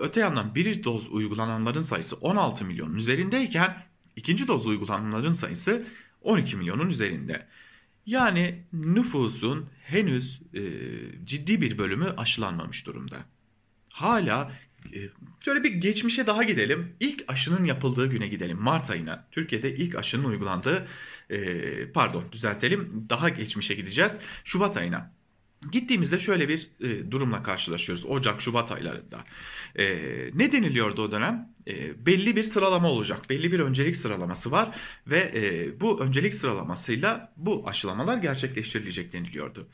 öte 0.00 0.20
yandan 0.20 0.54
bir 0.54 0.84
doz 0.84 1.12
uygulananların 1.12 1.82
sayısı 1.82 2.16
16 2.16 2.64
milyonun 2.64 2.94
üzerindeyken 2.94 3.82
ikinci 4.16 4.48
doz 4.48 4.66
uygulananların 4.66 5.32
sayısı 5.32 5.86
12 6.22 6.56
milyonun 6.56 6.88
üzerinde. 6.88 7.46
Yani 8.08 8.64
nüfusun 8.72 9.66
henüz 9.84 10.40
e, 10.54 10.62
ciddi 11.24 11.60
bir 11.60 11.78
bölümü 11.78 12.14
aşılanmamış 12.16 12.86
durumda. 12.86 13.16
Hala 13.92 14.52
e, 14.94 14.98
şöyle 15.44 15.62
bir 15.64 15.72
geçmişe 15.72 16.26
daha 16.26 16.42
gidelim. 16.42 16.96
İlk 17.00 17.24
aşının 17.28 17.64
yapıldığı 17.64 18.10
güne 18.10 18.28
gidelim. 18.28 18.58
Mart 18.58 18.90
ayına. 18.90 19.26
Türkiye'de 19.30 19.76
ilk 19.76 19.94
aşının 19.96 20.24
uygulandığı 20.24 20.88
e, 21.30 21.92
pardon 21.92 22.24
düzeltelim 22.32 23.06
daha 23.10 23.28
geçmişe 23.28 23.74
gideceğiz. 23.74 24.20
Şubat 24.44 24.76
ayına. 24.76 25.12
Gittiğimizde 25.72 26.18
şöyle 26.18 26.48
bir 26.48 26.68
e, 26.80 27.10
durumla 27.10 27.42
karşılaşıyoruz. 27.42 28.06
Ocak-Şubat 28.06 28.72
aylarında. 28.72 29.24
E, 29.78 29.86
ne 30.34 30.52
deniliyordu 30.52 31.02
o 31.02 31.12
dönem? 31.12 31.48
E, 31.68 32.06
belli 32.06 32.36
bir 32.36 32.42
sıralama 32.42 32.90
olacak. 32.90 33.30
Belli 33.30 33.52
bir 33.52 33.60
öncelik 33.60 33.96
sıralaması 33.96 34.50
var 34.50 34.76
ve 35.06 35.32
e, 35.34 35.80
bu 35.80 36.00
öncelik 36.00 36.34
sıralamasıyla 36.34 37.32
bu 37.36 37.68
aşılamalar 37.68 38.18
gerçekleştirilecek 38.18 39.12
deniliyordu. 39.12 39.68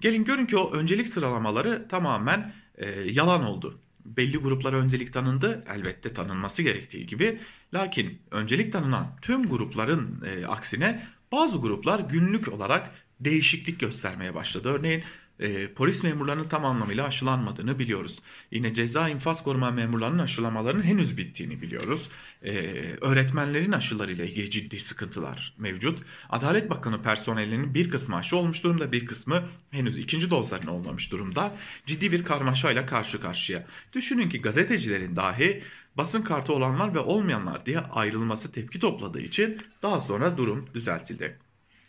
Gelin 0.00 0.24
görün 0.24 0.46
ki 0.46 0.56
o 0.56 0.72
öncelik 0.72 1.08
sıralamaları 1.08 1.88
tamamen 1.88 2.52
e, 2.74 2.90
yalan 2.90 3.44
oldu. 3.44 3.80
Belli 4.04 4.38
gruplara 4.38 4.76
öncelik 4.76 5.12
tanındı, 5.12 5.64
elbette 5.74 6.12
tanınması 6.12 6.62
gerektiği 6.62 7.06
gibi. 7.06 7.40
Lakin 7.74 8.22
öncelik 8.30 8.72
tanınan 8.72 9.16
tüm 9.22 9.48
grupların 9.48 10.24
e, 10.26 10.46
aksine 10.46 11.06
bazı 11.32 11.58
gruplar 11.58 12.00
günlük 12.00 12.52
olarak 12.52 12.90
değişiklik 13.20 13.80
göstermeye 13.80 14.34
başladı. 14.34 14.68
Örneğin 14.68 15.02
e, 15.40 15.72
polis 15.74 16.02
memurlarının 16.04 16.48
tam 16.48 16.64
anlamıyla 16.64 17.06
aşılanmadığını 17.06 17.78
biliyoruz. 17.78 18.18
Yine 18.50 18.74
ceza 18.74 19.08
infaz 19.08 19.42
koruma 19.42 19.70
memurlarının 19.70 20.18
aşılamalarının 20.18 20.82
henüz 20.82 21.16
bittiğini 21.16 21.62
biliyoruz. 21.62 22.10
E, 22.42 22.52
öğretmenlerin 23.00 23.72
aşılarıyla 23.72 24.24
ilgili 24.24 24.50
ciddi 24.50 24.80
sıkıntılar 24.80 25.54
mevcut. 25.58 26.02
Adalet 26.30 26.70
Bakanı 26.70 27.02
personelinin 27.02 27.74
bir 27.74 27.90
kısmı 27.90 28.16
aşı 28.16 28.36
olmuş 28.36 28.64
durumda, 28.64 28.92
bir 28.92 29.06
kısmı 29.06 29.42
henüz 29.70 29.98
ikinci 29.98 30.30
dozlarını 30.30 30.72
olmamış 30.72 31.12
durumda. 31.12 31.56
Ciddi 31.86 32.12
bir 32.12 32.24
karmaşayla 32.24 32.86
karşı 32.86 33.20
karşıya. 33.20 33.66
Düşünün 33.92 34.28
ki 34.28 34.42
gazetecilerin 34.42 35.16
dahi 35.16 35.62
basın 35.96 36.22
kartı 36.22 36.52
olanlar 36.52 36.94
ve 36.94 36.98
olmayanlar 36.98 37.66
diye 37.66 37.78
ayrılması 37.78 38.52
tepki 38.52 38.78
topladığı 38.78 39.20
için 39.20 39.62
daha 39.82 40.00
sonra 40.00 40.36
durum 40.36 40.66
düzeltildi. 40.74 41.38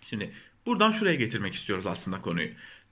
Şimdi 0.03 0.31
buradan 0.65 0.91
şuraya 0.91 1.15
getirmek 1.15 1.55
istiyoruz 1.55 1.87
aslında 1.87 2.21
konuyu. 2.21 2.49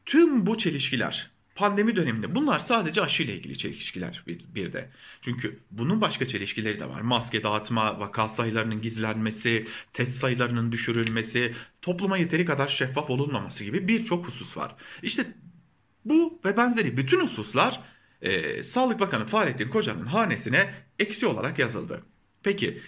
Tüm 0.09 0.45
bu 0.45 0.57
çelişkiler 0.57 1.29
pandemi 1.55 1.95
döneminde 1.95 2.35
bunlar 2.35 2.59
sadece 2.59 3.01
aşı 3.01 3.23
ile 3.23 3.35
ilgili 3.35 3.57
çelişkiler 3.57 4.23
bir, 4.27 4.45
bir 4.55 4.73
de. 4.73 4.89
Çünkü 5.21 5.59
bunun 5.71 6.01
başka 6.01 6.27
çelişkileri 6.27 6.79
de 6.79 6.89
var. 6.89 7.01
Maske 7.01 7.43
dağıtma, 7.43 7.99
vaka 7.99 8.27
sayılarının 8.27 8.81
gizlenmesi, 8.81 9.67
test 9.93 10.11
sayılarının 10.11 10.71
düşürülmesi, 10.71 11.55
topluma 11.81 12.17
yeteri 12.17 12.45
kadar 12.45 12.67
şeffaf 12.67 13.09
olunmaması 13.09 13.63
gibi 13.63 13.87
birçok 13.87 14.27
husus 14.27 14.57
var. 14.57 14.75
İşte 15.03 15.25
bu 16.05 16.39
ve 16.45 16.57
benzeri 16.57 16.97
bütün 16.97 17.19
hususlar 17.19 17.79
e, 18.21 18.63
Sağlık 18.63 18.99
Bakanı 18.99 19.25
Fahrettin 19.25 19.69
Koca'nın 19.69 20.05
hanesine 20.05 20.73
eksi 20.99 21.25
olarak 21.25 21.59
yazıldı. 21.59 22.03
Peki 22.43 22.81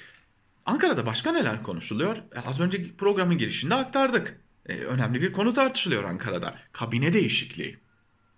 Ankara'da 0.66 1.06
başka 1.06 1.32
neler 1.32 1.64
konuşuluyor? 1.64 2.18
E, 2.36 2.40
az 2.40 2.60
önce 2.60 2.96
programın 2.98 3.38
girişinde 3.38 3.76
aktardık. 3.76 4.42
E, 4.72 4.84
önemli 4.86 5.22
bir 5.22 5.34
konu 5.34 5.54
tartışılıyor 5.54 6.04
Ankara'da. 6.04 6.56
Kabine 6.72 7.14
değişikliği. 7.14 7.78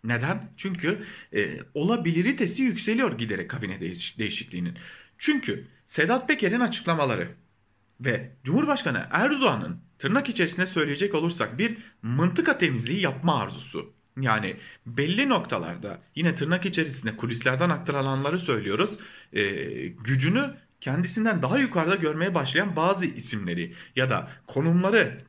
Neden? 0.04 0.52
Çünkü 0.58 1.06
e, 1.36 1.60
olabiliritesi 1.74 2.62
yükseliyor 2.62 3.18
giderek 3.18 3.50
kabine 3.50 3.80
değiş 3.80 4.20
değişikliğinin. 4.20 4.78
Çünkü 5.18 5.68
Sedat 5.86 6.28
Peker'in 6.28 6.60
açıklamaları 6.60 7.28
ve 8.00 8.32
Cumhurbaşkanı 8.44 9.08
Erdoğan'ın 9.12 9.80
tırnak 10.00 10.30
içerisinde 10.30 10.66
söyleyecek 10.66 11.16
olursak 11.16 11.58
bir 11.58 11.78
mıntıka 12.02 12.58
temizliği 12.58 13.02
yapma 13.02 13.42
arzusu. 13.42 13.94
Yani 14.22 14.56
belli 14.86 15.30
noktalarda 15.30 16.02
yine 16.16 16.36
tırnak 16.36 16.66
içerisinde 16.66 17.18
kulislerden 17.18 17.70
aktarılanları 17.70 18.40
söylüyoruz. 18.40 19.00
E, 19.34 19.44
gücünü 19.88 20.54
kendisinden 20.82 21.42
daha 21.42 21.60
yukarıda 21.60 21.96
görmeye 21.96 22.36
başlayan 22.36 22.76
bazı 22.76 23.06
isimleri 23.06 23.74
ya 23.96 24.10
da 24.10 24.32
konumları 24.48 25.22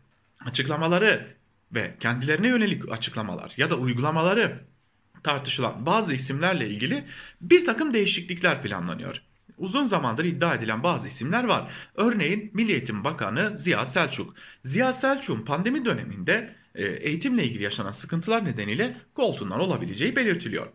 açıklamaları 0.45 1.27
ve 1.73 1.95
kendilerine 2.01 2.49
yönelik 2.49 2.93
açıklamalar 2.93 3.53
ya 3.57 3.71
da 3.71 3.77
uygulamaları 3.77 4.65
tartışılan 5.23 5.87
bazı 5.87 6.15
isimlerle 6.15 6.69
ilgili 6.69 7.05
bir 7.41 7.67
takım 7.67 7.95
değişiklikler 7.95 8.63
planlanıyor. 8.63 9.23
Uzun 9.59 9.85
zamandır 9.85 10.25
iddia 10.25 10.55
edilen 10.55 10.83
bazı 10.83 11.09
isimler 11.09 11.45
var. 11.45 11.71
Örneğin 11.95 12.51
Milli 12.55 12.73
Eğitim 12.73 13.05
Bakanı 13.05 13.59
Ziya 13.59 13.87
Selçuk. 13.87 14.35
Ziya 14.65 14.93
Selçuk'un 14.93 15.45
pandemi 15.45 15.85
döneminde 15.85 16.55
e, 16.75 16.85
eğitimle 16.85 17.45
ilgili 17.45 17.63
yaşanan 17.63 17.93
sıkıntılar 17.93 18.45
nedeniyle 18.45 18.97
koltuğundan 19.15 19.61
olabileceği 19.61 20.17
belirtiliyor. 20.17 20.67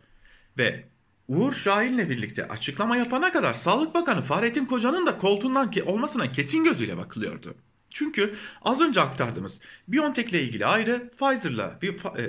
Ve 0.57 0.85
Uğur 1.27 1.53
Şahin'le 1.53 2.09
birlikte 2.09 2.47
açıklama 2.47 2.97
yapana 2.97 3.31
kadar 3.31 3.53
Sağlık 3.53 3.93
Bakanı 3.93 4.21
Fahrettin 4.21 4.65
Koca'nın 4.65 5.05
da 5.05 5.17
koltuğundan 5.17 5.71
olmasına 5.85 6.31
kesin 6.31 6.63
gözüyle 6.63 6.97
bakılıyordu. 6.97 7.55
Çünkü 7.91 8.36
az 8.62 8.81
önce 8.81 9.01
aktardığımız 9.01 9.62
BioNTech 9.88 10.29
ile 10.29 10.43
ilgili 10.43 10.65
ayrı, 10.65 11.10
Pfizer'la, 11.19 11.79
e, 12.17 12.24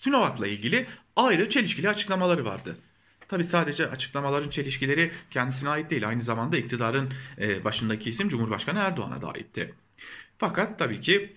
Sinovac'la 0.00 0.46
ilgili 0.46 0.86
ayrı 1.16 1.50
çelişkili 1.50 1.88
açıklamaları 1.88 2.44
vardı. 2.44 2.76
Tabi 3.28 3.44
sadece 3.44 3.90
açıklamaların 3.90 4.50
çelişkileri 4.50 5.10
kendisine 5.30 5.70
ait 5.70 5.90
değil. 5.90 6.08
Aynı 6.08 6.22
zamanda 6.22 6.56
iktidarın 6.56 7.12
e, 7.38 7.64
başındaki 7.64 8.10
isim 8.10 8.28
Cumhurbaşkanı 8.28 8.78
Erdoğan'a 8.78 9.22
da 9.22 9.28
aitti. 9.32 9.74
Fakat 10.38 10.78
tabii 10.78 11.00
ki 11.00 11.36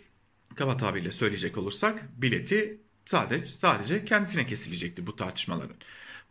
kaba 0.55 0.77
tabirle 0.77 1.11
söyleyecek 1.11 1.57
olursak 1.57 2.21
bileti 2.21 2.81
sadece 3.05 3.45
sadece 3.45 4.05
kendisine 4.05 4.45
kesilecekti 4.47 5.07
bu 5.07 5.15
tartışmaların. 5.15 5.75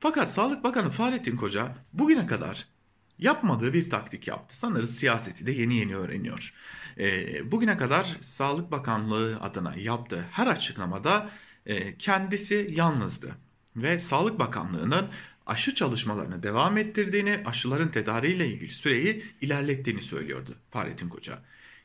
Fakat 0.00 0.32
Sağlık 0.32 0.64
Bakanı 0.64 0.90
Fahrettin 0.90 1.36
Koca 1.36 1.74
bugüne 1.92 2.26
kadar 2.26 2.68
yapmadığı 3.18 3.72
bir 3.72 3.90
taktik 3.90 4.28
yaptı. 4.28 4.58
Sanırız 4.58 4.96
siyaseti 4.96 5.46
de 5.46 5.52
yeni 5.52 5.74
yeni 5.74 5.96
öğreniyor. 5.96 6.54
E, 6.98 7.52
bugüne 7.52 7.76
kadar 7.76 8.16
Sağlık 8.20 8.70
Bakanlığı 8.70 9.40
adına 9.40 9.74
yaptığı 9.76 10.24
her 10.30 10.46
açıklamada 10.46 11.30
e, 11.66 11.98
kendisi 11.98 12.70
yalnızdı. 12.76 13.34
Ve 13.76 14.00
Sağlık 14.00 14.38
Bakanlığı'nın 14.38 15.08
aşı 15.46 15.74
çalışmalarını 15.74 16.42
devam 16.42 16.78
ettirdiğini, 16.78 17.42
aşıların 17.44 17.90
tedariğiyle 17.90 18.48
ilgili 18.48 18.70
süreyi 18.70 19.24
ilerlettiğini 19.40 20.02
söylüyordu 20.02 20.56
Fahrettin 20.70 21.08
Koca. 21.08 21.38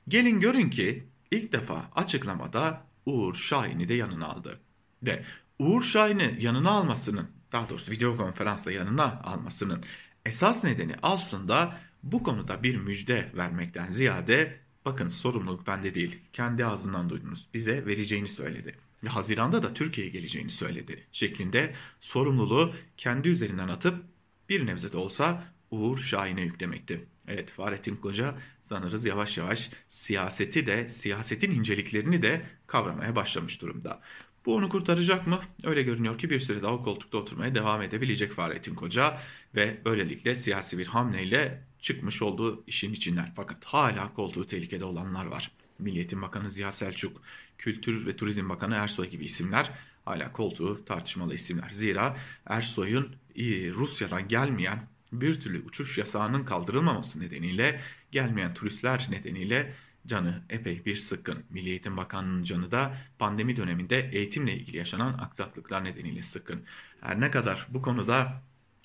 Gelin 0.07 0.39
görün 0.39 0.69
ki 0.69 1.03
ilk 1.31 1.53
defa 1.53 1.89
açıklamada 1.95 2.81
Uğur 3.05 3.35
Şahin'i 3.35 3.89
de 3.89 3.93
yanına 3.93 4.25
aldı. 4.25 4.59
Ve 5.03 5.23
Uğur 5.59 5.83
Şahin'i 5.83 6.37
yanına 6.39 6.71
almasının, 6.71 7.27
daha 7.51 7.69
doğrusu 7.69 7.91
video 7.91 8.17
konferansla 8.17 8.71
yanına 8.71 9.21
almasının 9.23 9.83
esas 10.25 10.63
nedeni 10.63 10.95
aslında 11.01 11.79
bu 12.03 12.23
konuda 12.23 12.63
bir 12.63 12.75
müjde 12.75 13.31
vermekten 13.35 13.89
ziyade 13.89 14.59
bakın 14.85 15.07
sorumluluk 15.07 15.67
bende 15.67 15.95
değil 15.95 16.19
kendi 16.33 16.65
ağzından 16.65 17.09
duydunuz 17.09 17.47
bize 17.53 17.85
vereceğini 17.85 18.27
söyledi. 18.27 18.75
Ve 19.03 19.09
Haziran'da 19.09 19.63
da 19.63 19.73
Türkiye'ye 19.73 20.13
geleceğini 20.13 20.51
söyledi 20.51 21.07
şeklinde 21.11 21.73
sorumluluğu 21.99 22.73
kendi 22.97 23.29
üzerinden 23.29 23.67
atıp 23.67 24.05
bir 24.49 24.65
nebze 24.65 24.91
de 24.91 24.97
olsa 24.97 25.53
Uğur 25.71 25.99
Şahin'e 25.99 26.41
yüklemekti. 26.41 27.05
Evet 27.27 27.51
Fahrettin 27.51 27.95
Koca 27.95 28.35
sanırız 28.63 29.05
yavaş 29.05 29.37
yavaş 29.37 29.71
siyaseti 29.87 30.67
de 30.67 30.87
siyasetin 30.87 31.51
inceliklerini 31.51 32.21
de 32.21 32.41
kavramaya 32.67 33.15
başlamış 33.15 33.61
durumda. 33.61 34.01
Bu 34.45 34.55
onu 34.55 34.69
kurtaracak 34.69 35.27
mı? 35.27 35.41
Öyle 35.63 35.83
görünüyor 35.83 36.17
ki 36.17 36.29
bir 36.29 36.39
süre 36.39 36.61
daha 36.61 36.73
o 36.73 36.83
koltukta 36.83 37.17
oturmaya 37.17 37.55
devam 37.55 37.81
edebilecek 37.81 38.31
Fahrettin 38.31 38.75
Koca 38.75 39.19
ve 39.55 39.81
böylelikle 39.85 40.35
siyasi 40.35 40.77
bir 40.77 40.87
hamleyle 40.87 41.63
çıkmış 41.79 42.21
olduğu 42.21 42.63
işin 42.67 42.93
içinden. 42.93 43.33
Fakat 43.35 43.65
hala 43.65 44.13
koltuğu 44.13 44.47
tehlikede 44.47 44.85
olanlar 44.85 45.25
var. 45.25 45.51
Milliyetin 45.79 46.21
Bakanı 46.21 46.49
Ziya 46.49 46.71
Selçuk, 46.71 47.21
Kültür 47.57 48.05
ve 48.07 48.15
Turizm 48.15 48.49
Bakanı 48.49 48.75
Ersoy 48.75 49.09
gibi 49.09 49.25
isimler 49.25 49.71
hala 50.05 50.31
koltuğu 50.31 50.85
tartışmalı 50.85 51.33
isimler. 51.33 51.69
Zira 51.69 52.17
Ersoy'un 52.45 53.15
e, 53.35 53.69
Rusya'dan 53.71 54.27
gelmeyen 54.27 54.87
bir 55.11 55.41
türlü 55.41 55.61
uçuş 55.65 55.97
yasağının 55.97 56.45
kaldırılmaması 56.45 57.21
nedeniyle 57.21 57.81
gelmeyen 58.11 58.53
turistler 58.53 59.07
nedeniyle 59.09 59.73
canı 60.07 60.41
epey 60.49 60.85
bir 60.85 60.95
sıkkın. 60.95 61.43
Milli 61.49 61.69
Eğitim 61.69 61.97
Bakanlığı'nın 61.97 62.43
canı 62.43 62.71
da 62.71 62.97
pandemi 63.19 63.57
döneminde 63.57 64.09
eğitimle 64.11 64.53
ilgili 64.53 64.77
yaşanan 64.77 65.17
aksaklıklar 65.17 65.83
nedeniyle 65.83 66.23
sıkkın. 66.23 66.63
Her 67.01 67.21
ne 67.21 67.31
kadar 67.31 67.67
bu 67.69 67.81
konuda 67.81 68.41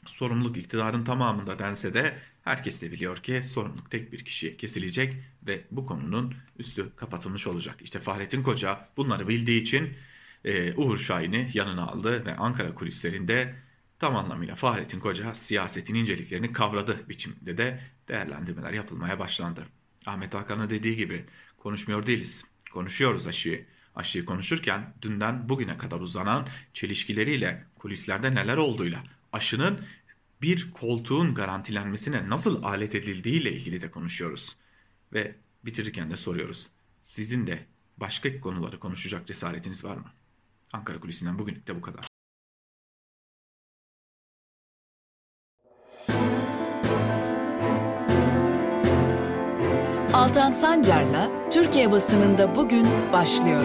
sorumluluk 0.07 0.57
iktidarın 0.57 1.05
tamamında 1.05 1.59
dense 1.59 1.95
de 1.95 2.19
Herkes 2.49 2.83
de 2.83 2.93
biliyor 2.93 3.17
ki 3.17 3.43
sorumluluk 3.47 3.91
tek 3.91 4.13
bir 4.13 4.25
kişiye 4.25 4.57
kesilecek 4.57 5.17
ve 5.47 5.65
bu 5.71 5.87
konunun 5.87 6.35
üstü 6.59 6.97
kapatılmış 6.97 7.47
olacak. 7.47 7.77
İşte 7.83 7.99
Fahrettin 7.99 8.43
Koca 8.43 8.89
bunları 8.97 9.29
bildiği 9.29 9.63
için 9.63 9.95
e, 10.45 10.75
Uğur 10.75 10.99
Şahin'i 10.99 11.51
yanına 11.55 11.87
aldı 11.87 12.25
ve 12.27 12.37
Ankara 12.37 12.75
kulislerinde 12.75 13.55
tam 13.99 14.17
anlamıyla 14.17 14.55
Fahrettin 14.55 15.01
Koca 15.01 15.35
siyasetin 15.35 15.95
inceliklerini 15.95 16.53
kavradı 16.53 17.09
biçimde 17.09 17.59
de 17.59 17.81
değerlendirmeler 18.09 18.73
yapılmaya 18.73 19.19
başlandı. 19.19 19.67
Ahmet 20.09 20.35
Hakan'ın 20.35 20.71
dediği 20.71 20.97
gibi 20.97 21.25
konuşmuyor 21.59 22.07
değiliz, 22.07 22.45
konuşuyoruz 22.73 23.27
aşıyı. 23.27 23.67
Aşıyı 23.95 24.25
konuşurken 24.25 24.95
dünden 25.03 25.49
bugüne 25.49 25.79
kadar 25.79 26.01
uzanan 26.01 26.49
çelişkileriyle 26.75 27.65
kulislerde 27.79 28.35
neler 28.35 28.57
olduğuyla 28.57 29.05
aşının 29.33 29.81
bir 30.43 30.71
koltuğun 30.71 31.35
garantilenmesine 31.35 32.29
nasıl 32.29 32.63
alet 32.63 32.95
edildiği 32.95 33.41
ile 33.41 33.53
ilgili 33.53 33.81
de 33.81 33.91
konuşuyoruz. 33.91 34.57
Ve 35.13 35.35
bitirirken 35.65 36.11
de 36.11 36.17
soruyoruz. 36.17 36.69
Sizin 37.05 37.47
de 37.47 37.67
başka 37.97 38.41
konuları 38.41 38.79
konuşacak 38.79 39.27
cesaretiniz 39.27 39.85
var 39.85 39.97
mı? 39.97 40.13
Ankara 40.73 41.01
Kulisi'nden 41.01 41.39
bugünlük 41.39 41.69
de 41.69 41.77
bu 41.77 41.81
kadar. 41.81 42.08
Altan 50.29 50.51
Sancar'la 50.51 51.49
Türkiye 51.51 51.93
basınında 51.93 52.57
bugün 52.57 52.87
başlıyor. 53.13 53.63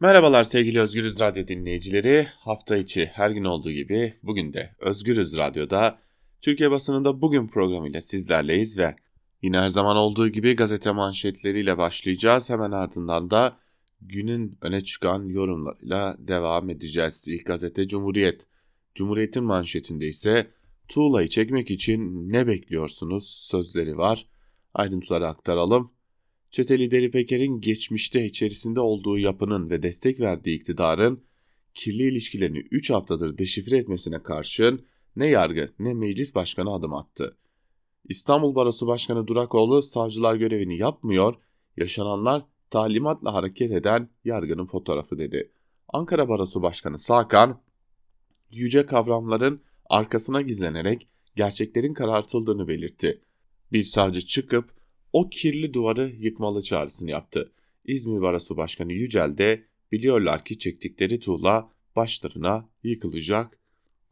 Merhabalar 0.00 0.44
sevgili 0.44 0.80
Özgürüz 0.80 1.20
Radyo 1.20 1.46
dinleyicileri. 1.46 2.26
Hafta 2.38 2.76
içi 2.76 3.06
her 3.06 3.30
gün 3.30 3.44
olduğu 3.44 3.70
gibi 3.70 4.14
bugün 4.22 4.52
de 4.52 4.74
Özgürüz 4.78 5.36
Radyo'da 5.36 5.98
Türkiye 6.40 6.70
basınında 6.70 7.22
bugün 7.22 7.48
programıyla 7.48 8.00
sizlerleyiz 8.00 8.78
ve 8.78 8.96
yine 9.42 9.58
her 9.58 9.68
zaman 9.68 9.96
olduğu 9.96 10.28
gibi 10.28 10.56
gazete 10.56 10.90
manşetleriyle 10.90 11.78
başlayacağız. 11.78 12.50
Hemen 12.50 12.70
ardından 12.70 13.30
da 13.30 13.56
günün 14.00 14.58
öne 14.62 14.84
çıkan 14.84 15.24
yorumlarıyla 15.28 16.16
devam 16.18 16.70
edeceğiz. 16.70 17.28
İlk 17.28 17.46
gazete 17.46 17.88
Cumhuriyet. 17.88 18.46
Cumhuriyet'in 18.94 19.44
manşetinde 19.44 20.06
ise 20.06 20.50
tuğlayı 20.88 21.28
çekmek 21.28 21.70
için 21.70 22.32
ne 22.32 22.46
bekliyorsunuz 22.46 23.28
sözleri 23.28 23.96
var. 23.96 24.28
Ayrıntıları 24.74 25.26
aktaralım. 25.26 25.92
Çete 26.50 26.78
lideri 26.78 27.10
Peker'in 27.10 27.60
geçmişte 27.60 28.24
içerisinde 28.24 28.80
olduğu 28.80 29.18
yapının 29.18 29.70
ve 29.70 29.82
destek 29.82 30.20
verdiği 30.20 30.56
iktidarın 30.56 31.24
kirli 31.74 32.02
ilişkilerini 32.02 32.58
3 32.58 32.90
haftadır 32.90 33.38
deşifre 33.38 33.76
etmesine 33.76 34.22
karşın 34.22 34.86
ne 35.16 35.26
yargı 35.26 35.74
ne 35.78 35.94
meclis 35.94 36.34
başkanı 36.34 36.72
adım 36.72 36.94
attı. 36.94 37.36
İstanbul 38.08 38.54
Barosu 38.54 38.86
Başkanı 38.86 39.26
Durakoğlu 39.26 39.82
savcılar 39.82 40.36
görevini 40.36 40.78
yapmıyor, 40.78 41.34
yaşananlar 41.76 42.44
talimatla 42.70 43.34
hareket 43.34 43.72
eden 43.72 44.08
yargının 44.24 44.66
fotoğrafı 44.66 45.18
dedi. 45.18 45.52
Ankara 45.88 46.28
Barosu 46.28 46.62
Başkanı 46.62 46.98
Sakan, 46.98 47.60
yüce 48.50 48.86
kavramların 48.86 49.62
arkasına 49.90 50.42
gizlenerek 50.42 51.08
gerçeklerin 51.36 51.94
karartıldığını 51.94 52.68
belirtti. 52.68 53.20
Bir 53.72 53.84
savcı 53.84 54.20
çıkıp 54.20 54.74
o 55.12 55.28
kirli 55.28 55.74
duvarı 55.74 56.08
yıkmalı 56.18 56.62
çağrısını 56.62 57.10
yaptı. 57.10 57.52
İzmir 57.84 58.20
Barosu 58.20 58.56
Başkanı 58.56 58.92
Yücel 58.92 59.38
de 59.38 59.64
biliyorlar 59.92 60.44
ki 60.44 60.58
çektikleri 60.58 61.20
tuğla 61.20 61.70
başlarına 61.96 62.68
yıkılacak 62.82 63.58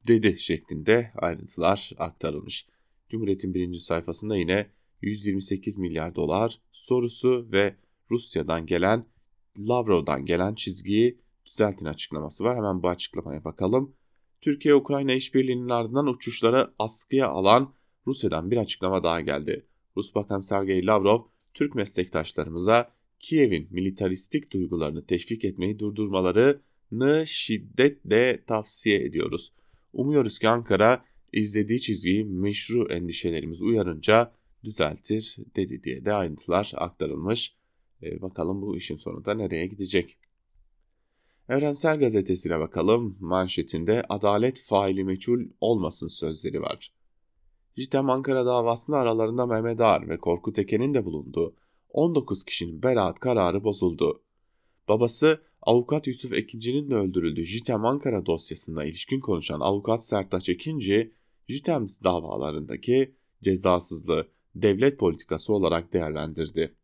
dedi 0.09 0.39
şeklinde 0.39 1.13
ayrıntılar 1.17 1.91
aktarılmış. 1.99 2.67
Cumhuriyet'in 3.09 3.55
birinci 3.55 3.81
sayfasında 3.81 4.37
yine 4.37 4.71
128 5.03 5.79
milyar 5.79 6.15
dolar 6.15 6.61
sorusu 6.73 7.49
ve 7.53 7.77
Rusya'dan 8.11 8.67
gelen 8.67 9.07
Lavrov'dan 9.59 10.27
gelen 10.27 10.55
çizgiyi 10.55 11.19
düzeltin 11.47 11.87
açıklaması 11.87 12.45
var. 12.45 12.57
Hemen 12.57 12.83
bu 12.83 12.89
açıklamaya 12.89 13.45
bakalım. 13.45 13.95
Türkiye-Ukrayna 14.43 15.13
işbirliğinin 15.13 15.69
ardından 15.69 16.07
uçuşları 16.07 16.71
askıya 16.79 17.29
alan 17.29 17.75
Rusya'dan 18.07 18.51
bir 18.51 18.57
açıklama 18.57 19.05
daha 19.05 19.21
geldi. 19.21 19.67
Rus 19.97 20.15
Bakan 20.15 20.39
Sergey 20.39 20.87
Lavrov, 20.87 21.23
Türk 21.55 21.75
meslektaşlarımıza 21.75 22.93
Kiev'in 23.19 23.69
militaristik 23.71 24.53
duygularını 24.53 25.07
teşvik 25.07 25.45
etmeyi 25.45 25.79
durdurmalarını 25.79 27.27
şiddetle 27.27 28.45
tavsiye 28.45 29.05
ediyoruz. 29.05 29.53
Umuyoruz 29.93 30.39
ki 30.39 30.49
Ankara 30.49 31.05
izlediği 31.33 31.81
çizgiyi 31.81 32.25
meşru 32.25 32.93
endişelerimiz 32.93 33.63
uyarınca 33.63 34.33
düzeltir 34.65 35.37
dedi 35.57 35.83
diye 35.83 36.05
de 36.05 36.13
ayrıntılar 36.13 36.73
aktarılmış. 36.75 37.55
Ee, 38.03 38.23
bakalım 38.23 38.63
bu 38.63 38.77
işin 38.77 38.97
sonunda 38.97 39.35
nereye 39.35 39.67
gidecek? 39.67 40.19
Evrensel 41.53 41.99
Gazetesi'ne 41.99 42.59
bakalım. 42.61 43.17
Manşetinde 43.21 44.03
adalet 44.09 44.61
faili 44.61 45.05
meçhul 45.05 45.41
olmasın 45.61 46.09
sözleri 46.09 46.61
var. 46.63 46.93
JITEM 47.77 48.11
Ankara 48.11 48.47
davasında 48.47 48.99
aralarında 48.99 49.47
Mehmet 49.47 49.81
Ağar 49.81 50.09
ve 50.09 50.19
Korkut 50.19 50.59
Eken'in 50.59 50.95
de 50.95 51.05
bulunduğu 51.05 51.57
19 51.91 52.45
kişinin 52.45 52.83
beraat 52.83 53.21
kararı 53.21 53.65
bozuldu. 53.65 54.23
Babası 54.89 55.43
avukat 55.63 56.07
Yusuf 56.07 56.33
Ekinci'nin 56.33 56.91
de 56.91 56.95
öldürüldüğü 56.95 57.45
JITEM 57.45 57.85
Ankara 57.85 58.27
dosyasında 58.27 58.85
ilişkin 58.85 59.21
konuşan 59.21 59.61
avukat 59.61 60.05
Sertaç 60.05 60.49
Ekinci, 60.49 61.13
JITEM 61.49 61.87
davalarındaki 62.05 63.15
cezasızlığı 63.43 64.29
devlet 64.55 64.99
politikası 64.99 65.53
olarak 65.53 65.93
değerlendirdi. 65.93 66.75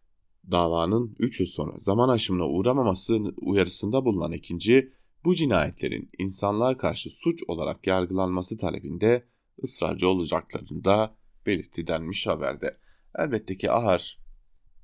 Davanın 0.51 1.17
3 1.19 1.41
yıl 1.41 1.47
sonra 1.47 1.73
zaman 1.79 2.09
aşımına 2.09 2.47
uğramaması 2.49 3.19
uyarısında 3.37 4.05
bulunan 4.05 4.33
Ekinci, 4.33 4.93
bu 5.25 5.35
cinayetlerin 5.35 6.11
insanlığa 6.19 6.77
karşı 6.77 7.11
suç 7.11 7.43
olarak 7.49 7.87
yargılanması 7.87 8.57
talebinde 8.57 9.25
ısrarcı 9.63 10.09
olacaklarını 10.09 10.85
da 10.85 11.17
belirtti 11.47 11.87
denmiş 11.87 12.27
haberde. 12.27 12.77
Elbette 13.19 13.57
ki 13.57 13.71
Ahar 13.71 14.19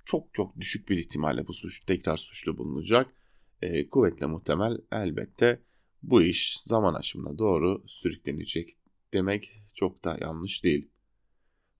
çok 0.05 0.35
çok 0.35 0.61
düşük 0.61 0.89
bir 0.89 0.99
ihtimalle 0.99 1.47
bu 1.47 1.53
suç 1.53 1.85
tekrar 1.85 2.17
suçlu 2.17 2.59
bulunacak. 2.59 3.15
E, 3.63 3.89
kuvvetle 3.89 4.27
muhtemel 4.27 4.79
elbette 4.93 5.63
bu 6.03 6.23
iş 6.23 6.61
zaman 6.61 6.95
aşımına 6.95 7.39
doğru 7.39 7.83
sürüklenecek 7.87 8.69
demek 9.13 9.63
çok 9.75 10.05
da 10.05 10.19
yanlış 10.21 10.65
değil. 10.65 10.89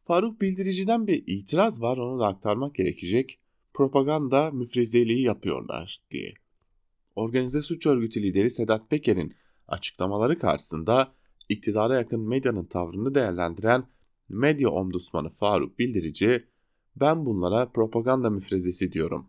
Faruk 0.05 0.41
Bildirici'den 0.41 1.07
bir 1.07 1.25
itiraz 1.27 1.81
var 1.81 1.97
onu 1.97 2.21
da 2.21 2.27
aktarmak 2.27 2.75
gerekecek. 2.75 3.41
Propaganda 3.75 4.51
müfrezeliği 4.51 5.23
yapıyorlar 5.23 6.03
diye. 6.11 6.35
Organize 7.17 7.63
suç 7.63 7.87
örgütü 7.87 8.23
lideri 8.23 8.51
Sedat 8.51 8.91
Peker'in 8.91 9.35
açıklamaları 9.69 10.39
karşısında 10.39 11.15
iktidara 11.49 11.95
yakın 11.95 12.21
medyanın 12.21 12.65
tavrını 12.65 13.15
değerlendiren 13.15 13.87
medya 14.29 14.69
omdusmanı 14.69 15.29
Faruk 15.29 15.79
Bildirici, 15.79 16.45
ben 16.97 17.27
bunlara 17.27 17.69
propaganda 17.73 18.31
müfrezesi 18.31 18.93
diyorum. 18.93 19.27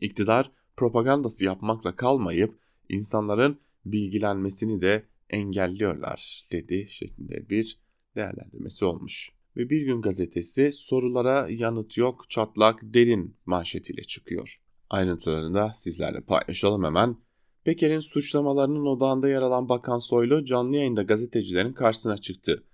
İktidar 0.00 0.52
propagandası 0.76 1.44
yapmakla 1.44 1.96
kalmayıp 1.96 2.58
insanların 2.88 3.60
bilgilenmesini 3.84 4.80
de 4.82 5.04
engelliyorlar 5.30 6.48
dedi 6.52 6.86
şeklinde 6.90 7.48
bir 7.48 7.80
değerlendirmesi 8.16 8.84
olmuş. 8.84 9.37
Ve 9.58 9.70
Bir 9.70 9.82
Gün 9.82 10.02
gazetesi 10.02 10.72
sorulara 10.72 11.48
yanıt 11.50 11.96
yok 11.96 12.30
çatlak 12.30 12.80
derin 12.82 13.36
manşetiyle 13.46 14.02
çıkıyor. 14.02 14.60
Ayrıntılarını 14.90 15.54
da 15.54 15.72
sizlerle 15.74 16.20
paylaşalım 16.20 16.84
hemen. 16.84 17.16
Peker'in 17.64 18.00
suçlamalarının 18.00 18.86
odağında 18.86 19.28
yer 19.28 19.42
alan 19.42 19.68
Bakan 19.68 19.98
Soylu 19.98 20.44
canlı 20.44 20.76
yayında 20.76 21.02
gazetecilerin 21.02 21.72
karşısına 21.72 22.16
çıktı. 22.16 22.64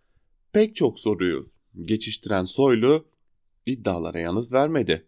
Pek 0.53 0.77
çok 0.77 1.01
soruyu 1.01 1.51
geçiştiren 1.81 2.45
Soylu 2.45 3.07
iddialara 3.67 4.19
yanıt 4.19 4.53
vermedi. 4.53 5.07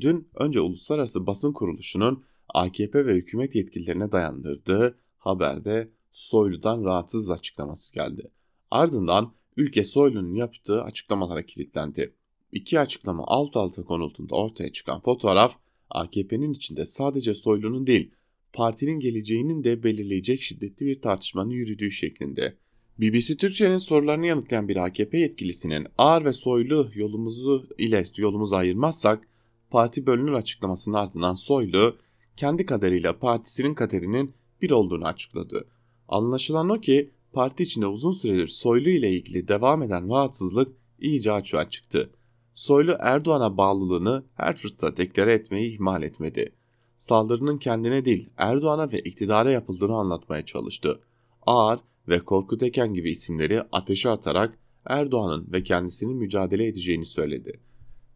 Dün 0.00 0.28
önce 0.34 0.60
uluslararası 0.60 1.26
basın 1.26 1.52
kuruluşunun 1.52 2.24
AKP 2.48 3.06
ve 3.06 3.14
hükümet 3.14 3.54
yetkililerine 3.54 4.12
dayandırdığı 4.12 4.98
haberde 5.18 5.90
Soylu'dan 6.12 6.84
rahatsız 6.84 7.30
açıklaması 7.30 7.94
geldi. 7.94 8.30
Ardından 8.70 9.34
ülke 9.56 9.84
Soylu'nun 9.84 10.34
yaptığı 10.34 10.82
açıklamalara 10.82 11.46
kilitlendi. 11.46 12.14
İki 12.52 12.80
açıklama 12.80 13.24
alt 13.26 13.56
alta 13.56 13.84
konulduğunda 13.84 14.34
ortaya 14.34 14.72
çıkan 14.72 15.00
fotoğraf 15.00 15.56
AKP'nin 15.90 16.52
içinde 16.52 16.84
sadece 16.84 17.34
Soylu'nun 17.34 17.86
değil 17.86 18.10
partinin 18.54 19.00
geleceğinin 19.00 19.64
de 19.64 19.82
belirleyecek 19.82 20.42
şiddetli 20.42 20.86
bir 20.86 21.00
tartışmanın 21.00 21.50
yürüdüğü 21.50 21.90
şeklinde. 21.90 22.56
BBC 22.98 23.36
Türkçe'nin 23.36 23.76
sorularını 23.76 24.26
yanıtlayan 24.26 24.68
bir 24.68 24.76
AKP 24.76 25.18
yetkilisinin 25.18 25.86
ağır 25.98 26.24
ve 26.24 26.32
soylu 26.32 26.90
yolumuzu 26.94 27.68
ile 27.78 28.06
yolumuzu 28.16 28.56
ayırmazsak 28.56 29.28
parti 29.70 30.06
bölünür 30.06 30.32
açıklamasının 30.32 30.96
ardından 30.96 31.34
Soylu 31.34 31.96
kendi 32.36 32.66
kaderiyle 32.66 33.12
partisinin 33.12 33.74
kaderinin 33.74 34.34
bir 34.62 34.70
olduğunu 34.70 35.06
açıkladı. 35.06 35.68
Anlaşılan 36.08 36.68
o 36.68 36.80
ki 36.80 37.10
parti 37.34 37.62
içinde 37.62 37.86
uzun 37.86 38.12
süredir 38.12 38.48
Soylu 38.48 38.88
ile 38.88 39.10
ilgili 39.10 39.48
devam 39.48 39.82
eden 39.82 40.08
rahatsızlık 40.08 40.72
iyice 40.98 41.32
açığa 41.32 41.70
çıktı. 41.70 42.10
Soylu 42.54 42.96
Erdoğan'a 42.98 43.56
bağlılığını 43.56 44.24
her 44.34 44.56
fırsatta 44.56 44.96
deklare 44.96 45.32
etmeyi 45.32 45.74
ihmal 45.74 46.02
etmedi. 46.02 46.52
Saldırının 46.96 47.58
kendine 47.58 48.04
değil 48.04 48.30
Erdoğan'a 48.36 48.92
ve 48.92 48.98
iktidara 48.98 49.50
yapıldığını 49.50 49.96
anlatmaya 49.96 50.44
çalıştı. 50.44 51.00
Ağar 51.46 51.80
ve 52.08 52.18
Korkut 52.18 52.62
Eken 52.62 52.94
gibi 52.94 53.10
isimleri 53.10 53.62
ateşe 53.72 54.10
atarak 54.10 54.58
Erdoğan'ın 54.84 55.52
ve 55.52 55.62
kendisinin 55.62 56.16
mücadele 56.16 56.66
edeceğini 56.66 57.04
söyledi. 57.04 57.60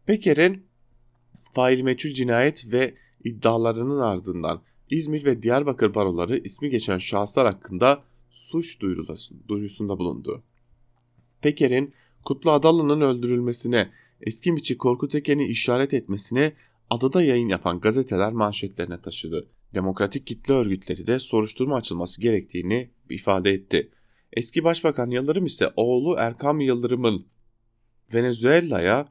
Peker'in 0.05 0.65
fail 1.53 1.81
meçhul 1.81 2.09
cinayet 2.09 2.73
ve 2.73 2.93
iddialarının 3.23 3.99
ardından 3.99 4.61
İzmir 4.89 5.25
ve 5.25 5.43
Diyarbakır 5.43 5.95
baroları 5.95 6.37
ismi 6.37 6.69
geçen 6.69 6.97
şahıslar 6.97 7.47
hakkında 7.47 8.03
suç 8.29 8.79
duyurusunda 9.47 9.97
bulundu. 9.97 10.43
Peker'in 11.41 11.93
Kutlu 12.25 12.51
Adalı'nın 12.51 13.01
öldürülmesine, 13.01 13.91
eski 14.21 14.51
miçi 14.51 14.77
Korkut 14.77 15.15
Eken'i 15.15 15.45
işaret 15.45 15.93
etmesine 15.93 16.53
adada 16.89 17.23
yayın 17.23 17.49
yapan 17.49 17.79
gazeteler 17.79 18.31
manşetlerine 18.31 19.01
taşıdı. 19.01 19.49
Demokratik 19.73 20.27
kitle 20.27 20.53
örgütleri 20.53 21.07
de 21.07 21.19
soruşturma 21.19 21.75
açılması 21.75 22.21
gerektiğini 22.21 22.89
ifade 23.09 23.51
etti. 23.51 23.91
Eski 24.33 24.63
Başbakan 24.63 25.09
Yıldırım 25.09 25.45
ise 25.45 25.73
oğlu 25.75 26.15
Erkam 26.17 26.59
Yıldırım'ın 26.59 27.25
Venezuela'ya 28.13 29.09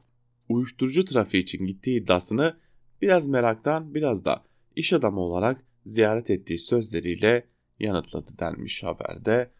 uyuşturucu 0.49 1.05
trafiği 1.05 1.43
için 1.43 1.65
gittiği 1.65 2.01
iddiasını 2.01 2.57
biraz 3.01 3.27
meraktan 3.27 3.95
biraz 3.95 4.25
da 4.25 4.43
iş 4.75 4.93
adamı 4.93 5.19
olarak 5.19 5.65
ziyaret 5.85 6.29
ettiği 6.29 6.59
sözleriyle 6.59 7.47
yanıtladı 7.79 8.31
denmiş 8.39 8.83
haberde. 8.83 9.51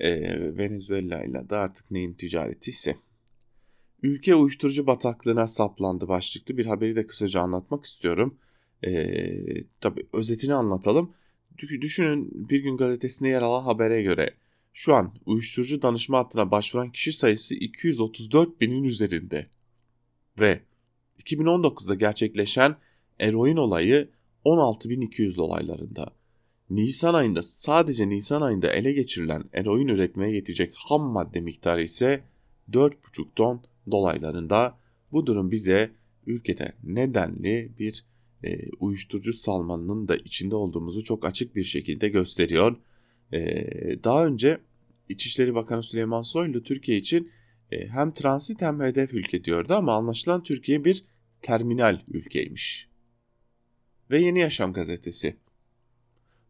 Ee, 0.00 0.56
Venezuela 0.58 1.24
ile 1.24 1.50
de 1.50 1.56
artık 1.56 1.90
neyin 1.90 2.12
ticareti 2.12 2.70
ise. 2.70 2.96
Ülke 4.02 4.34
uyuşturucu 4.34 4.86
bataklığına 4.86 5.46
saplandı 5.46 6.08
başlıklı 6.08 6.56
bir 6.56 6.66
haberi 6.66 6.96
de 6.96 7.06
kısaca 7.06 7.40
anlatmak 7.40 7.84
istiyorum. 7.84 8.38
Ee, 8.84 9.64
tabii 9.80 10.06
özetini 10.12 10.54
anlatalım. 10.54 11.14
Düşünün 11.58 12.48
bir 12.48 12.62
gün 12.62 12.76
gazetesinde 12.76 13.28
yer 13.28 13.42
alan 13.42 13.64
habere 13.64 14.02
göre 14.02 14.34
şu 14.72 14.94
an 14.94 15.14
uyuşturucu 15.26 15.82
danışma 15.82 16.18
hattına 16.18 16.50
başvuran 16.50 16.92
kişi 16.92 17.12
sayısı 17.12 17.54
234 17.54 18.60
binin 18.60 18.84
üzerinde. 18.84 19.46
Ve 20.40 20.60
2019'da 21.18 21.94
gerçekleşen 21.94 22.76
eroin 23.20 23.56
olayı 23.56 24.10
16.200 24.44 25.36
dolaylarında. 25.36 26.10
Nisan 26.74 27.14
ayında 27.14 27.42
sadece 27.42 28.08
Nisan 28.08 28.42
ayında 28.42 28.72
ele 28.72 28.92
geçirilen 28.92 29.44
eroin 29.52 29.88
üretmeye 29.88 30.34
yetecek 30.34 30.74
ham 30.76 31.02
madde 31.02 31.40
miktarı 31.40 31.82
ise 31.82 32.24
4,5 32.70 33.26
ton 33.36 33.62
dolaylarında. 33.90 34.78
Bu 35.12 35.26
durum 35.26 35.50
bize 35.50 35.90
ülkede 36.26 36.72
nedenli 36.84 37.72
bir 37.78 38.04
e, 38.44 38.70
uyuşturucu 38.80 39.32
salmanının 39.32 40.08
da 40.08 40.16
içinde 40.16 40.56
olduğumuzu 40.56 41.04
çok 41.04 41.24
açık 41.24 41.56
bir 41.56 41.64
şekilde 41.64 42.08
gösteriyor. 42.08 42.76
E, 43.32 43.64
daha 44.04 44.26
önce 44.26 44.60
İçişleri 45.08 45.54
Bakanı 45.54 45.82
Süleyman 45.82 46.22
Soylu 46.22 46.62
Türkiye 46.62 46.98
için 46.98 47.30
e, 47.70 47.88
hem 47.88 48.14
transit 48.14 48.62
hem 48.62 48.80
hedef 48.80 49.14
ülke 49.14 49.44
diyordu 49.44 49.74
ama 49.74 49.94
anlaşılan 49.94 50.42
Türkiye 50.42 50.84
bir 50.84 51.04
terminal 51.42 52.00
ülkeymiş. 52.08 52.88
Ve 54.10 54.20
Yeni 54.20 54.38
Yaşam 54.38 54.72
gazetesi. 54.72 55.41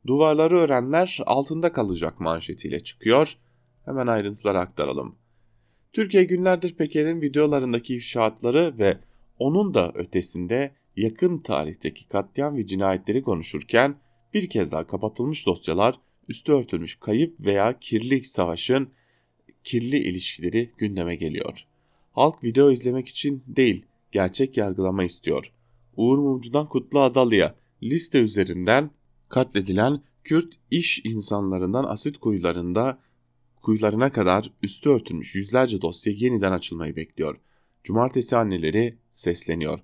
Duvarları 0.07 0.59
örenler 0.59 1.21
altında 1.27 1.73
kalacak 1.73 2.21
manşetiyle 2.21 2.81
çıkıyor. 2.81 3.37
Hemen 3.85 4.07
ayrıntıları 4.07 4.59
aktaralım. 4.59 5.15
Türkiye 5.93 6.25
günlerdir 6.25 6.75
Peker'in 6.75 7.21
videolarındaki 7.21 7.95
ifşaatları 7.95 8.75
ve 8.79 8.99
onun 9.39 9.75
da 9.75 9.93
ötesinde 9.95 10.75
yakın 10.97 11.39
tarihteki 11.39 12.09
katliam 12.09 12.57
ve 12.57 12.67
cinayetleri 12.67 13.23
konuşurken 13.23 13.95
bir 14.35 14.49
kez 14.49 14.73
daha 14.73 14.87
kapatılmış 14.87 15.47
dosyalar 15.47 16.01
üstü 16.29 16.53
örtülmüş 16.53 16.97
kayıp 16.97 17.41
veya 17.41 17.79
kirli 17.79 18.25
savaşın 18.25 18.89
kirli 19.65 19.99
ilişkileri 19.99 20.71
gündeme 20.77 21.17
geliyor. 21.17 21.67
Halk 22.13 22.45
video 22.45 22.71
izlemek 22.71 23.09
için 23.09 23.43
değil, 23.47 23.87
gerçek 24.13 24.57
yargılama 24.57 25.05
istiyor. 25.05 25.53
Uğur 25.97 26.19
Mumcu'dan 26.19 26.69
Kutlu 26.69 27.01
Adalı'ya 27.01 27.55
liste 27.83 28.19
üzerinden 28.19 28.91
katledilen 29.33 30.01
Kürt 30.25 30.55
iş 30.71 31.01
insanlarından 31.05 31.85
asit 31.85 32.19
kuyularında 32.19 32.99
kuyularına 33.63 34.13
kadar 34.13 34.53
üstü 34.63 34.91
örtülmüş 34.91 35.35
yüzlerce 35.35 35.83
dosya 35.83 36.13
yeniden 36.17 36.53
açılmayı 36.53 36.97
bekliyor. 36.97 37.37
Cumartesi 37.85 38.37
anneleri 38.37 38.99
sesleniyor. 39.11 39.81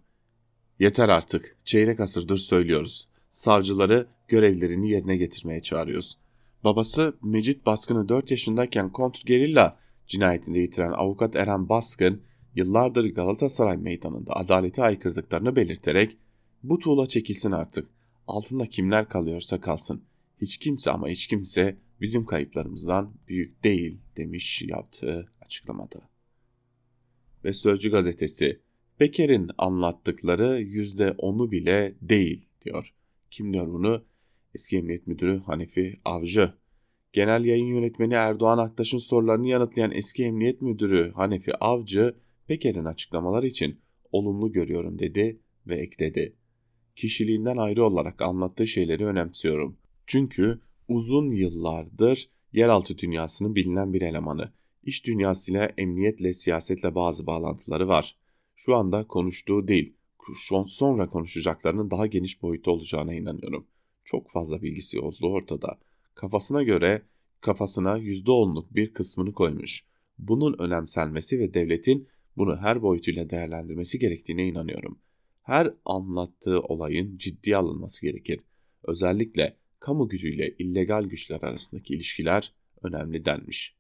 Yeter 0.79 1.09
artık, 1.09 1.57
çeyrek 1.65 2.01
asırdır 2.01 2.37
söylüyoruz. 2.37 3.09
Savcıları 3.31 4.07
görevlerini 4.29 4.91
yerine 4.91 5.17
getirmeye 5.17 5.63
çağırıyoruz. 5.63 6.19
Babası 6.65 7.17
Mecit 7.23 7.67
Baskın'ı 7.67 8.09
4 8.09 8.31
yaşındayken 8.31 8.93
kontrgerilla 8.93 9.79
cinayetinde 10.07 10.59
yitiren 10.59 10.93
avukat 10.93 11.37
Eren 11.37 11.69
Baskın, 11.69 12.23
yıllardır 12.55 13.15
Galatasaray 13.15 13.77
meydanında 13.77 14.37
adaleti 14.37 14.83
aykırdıklarını 14.83 15.57
belirterek 15.57 16.17
bu 16.63 16.79
tuğla 16.79 17.07
çekilsin 17.07 17.53
artık. 17.53 17.98
Altında 18.29 18.67
kimler 18.67 19.09
kalıyorsa 19.09 19.61
kalsın. 19.61 20.05
Hiç 20.41 20.59
kimse 20.59 20.91
ama 20.91 21.09
hiç 21.09 21.27
kimse 21.27 21.77
bizim 22.01 22.25
kayıplarımızdan 22.25 23.15
büyük 23.29 23.65
değil 23.65 24.01
demiş 24.17 24.63
yaptığı 24.63 25.33
açıklamada. 25.41 26.01
Ve 27.45 27.53
Sözcü 27.53 27.91
gazetesi 27.91 28.61
Peker'in 28.99 29.51
anlattıkları 29.59 30.61
yüzde 30.61 31.15
onu 31.19 31.51
bile 31.51 31.95
değil 32.03 32.49
diyor. 32.65 32.95
Kim 33.31 33.53
diyor 33.53 33.73
bunu? 33.73 34.05
Eski 34.55 34.79
Emniyet 34.79 35.07
Müdürü 35.07 35.41
Hanifi 35.41 36.01
Avcı. 36.05 36.53
Genel 37.13 37.45
yayın 37.45 37.67
yönetmeni 37.67 38.15
Erdoğan 38.15 38.59
Aktaş'ın 38.59 38.99
sorularını 38.99 39.49
yanıtlayan 39.49 39.93
eski 39.93 40.25
Emniyet 40.25 40.63
Müdürü 40.63 41.13
Hanifi 41.13 41.57
Avcı, 41.57 42.17
Peker'in 42.47 42.85
açıklamaları 42.85 43.47
için 43.47 43.81
olumlu 44.13 44.53
görüyorum 44.53 44.99
dedi 44.99 45.41
ve 45.67 45.77
ekledi. 45.77 46.38
Kişiliğinden 46.99 47.57
ayrı 47.57 47.85
olarak 47.85 48.23
anlattığı 48.23 48.67
şeyleri 48.67 49.07
önemsiyorum. 49.07 49.77
Çünkü 50.07 50.61
uzun 50.89 51.31
yıllardır 51.31 52.29
yeraltı 52.53 52.99
dünyasının 52.99 53.55
bilinen 53.55 53.93
bir 53.93 54.03
elemanı. 54.03 54.53
İş 54.85 55.07
dünyasıyla, 55.07 55.73
emniyetle, 55.79 56.33
siyasetle 56.33 56.95
bazı 56.95 57.27
bağlantıları 57.27 57.89
var. 57.89 58.17
Şu 58.57 58.77
anda 58.77 59.07
konuştuğu 59.07 59.69
değil, 59.69 59.95
sonra 60.67 61.09
konuşacaklarının 61.09 61.91
daha 61.91 62.07
geniş 62.07 62.43
boyutu 62.43 62.71
olacağına 62.71 63.15
inanıyorum. 63.15 63.67
Çok 64.05 64.31
fazla 64.31 64.63
bilgisi 64.63 65.01
olduğu 65.01 65.29
ortada. 65.33 65.79
Kafasına 66.15 66.63
göre 66.63 67.03
kafasına 67.41 67.99
%10'luk 67.99 68.75
bir 68.75 68.93
kısmını 68.93 69.33
koymuş. 69.33 69.85
Bunun 70.19 70.57
önemsenmesi 70.59 71.39
ve 71.39 71.55
devletin 71.55 72.09
bunu 72.37 72.57
her 72.57 72.83
boyutuyla 72.83 73.31
değerlendirmesi 73.31 73.99
gerektiğine 73.99 74.49
inanıyorum. 74.49 74.99
Her 75.49 75.75
anlattığı 75.85 76.61
olayın 76.61 77.17
ciddiye 77.17 77.57
alınması 77.57 78.07
gerekir. 78.07 78.41
Özellikle 78.85 79.57
kamu 79.81 80.09
gücüyle 80.09 80.55
illegal 80.59 81.05
güçler 81.05 81.43
arasındaki 81.43 81.95
ilişkiler 81.95 82.53
önemli 82.83 83.25
denmiş. 83.25 83.77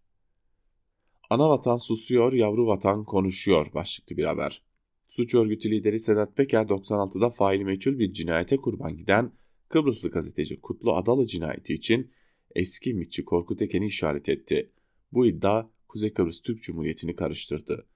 Ana 1.31 1.48
vatan 1.48 1.76
susuyor, 1.76 2.33
yavru 2.33 2.66
vatan 2.66 3.04
konuşuyor 3.04 3.66
başlıklı 3.74 4.16
bir 4.16 4.24
haber. 4.24 4.62
Suç 5.09 5.35
örgütü 5.35 5.70
lideri 5.70 5.98
Sedat 5.98 6.37
Peker 6.37 6.64
96'da 6.64 7.31
faili 7.31 7.64
meçhul 7.64 7.98
bir 7.98 8.12
cinayete 8.12 8.57
kurban 8.57 8.96
giden 8.96 9.33
Kıbrıslı 9.68 10.11
gazeteci 10.11 10.61
Kutlu 10.61 10.94
Adalı 10.94 11.26
cinayeti 11.26 11.74
için 11.74 12.11
eski 12.54 12.94
mitçi 12.94 13.24
Korkut 13.24 13.62
Eken'i 13.62 13.87
işaret 13.87 14.28
etti. 14.28 14.70
Bu 15.12 15.26
iddia 15.26 15.66
Kuzey 15.88 16.12
Kıbrıs 16.12 16.40
Türk 16.40 16.62
Cumhuriyeti'ni 16.62 17.16
karıştırdı. 17.16 17.87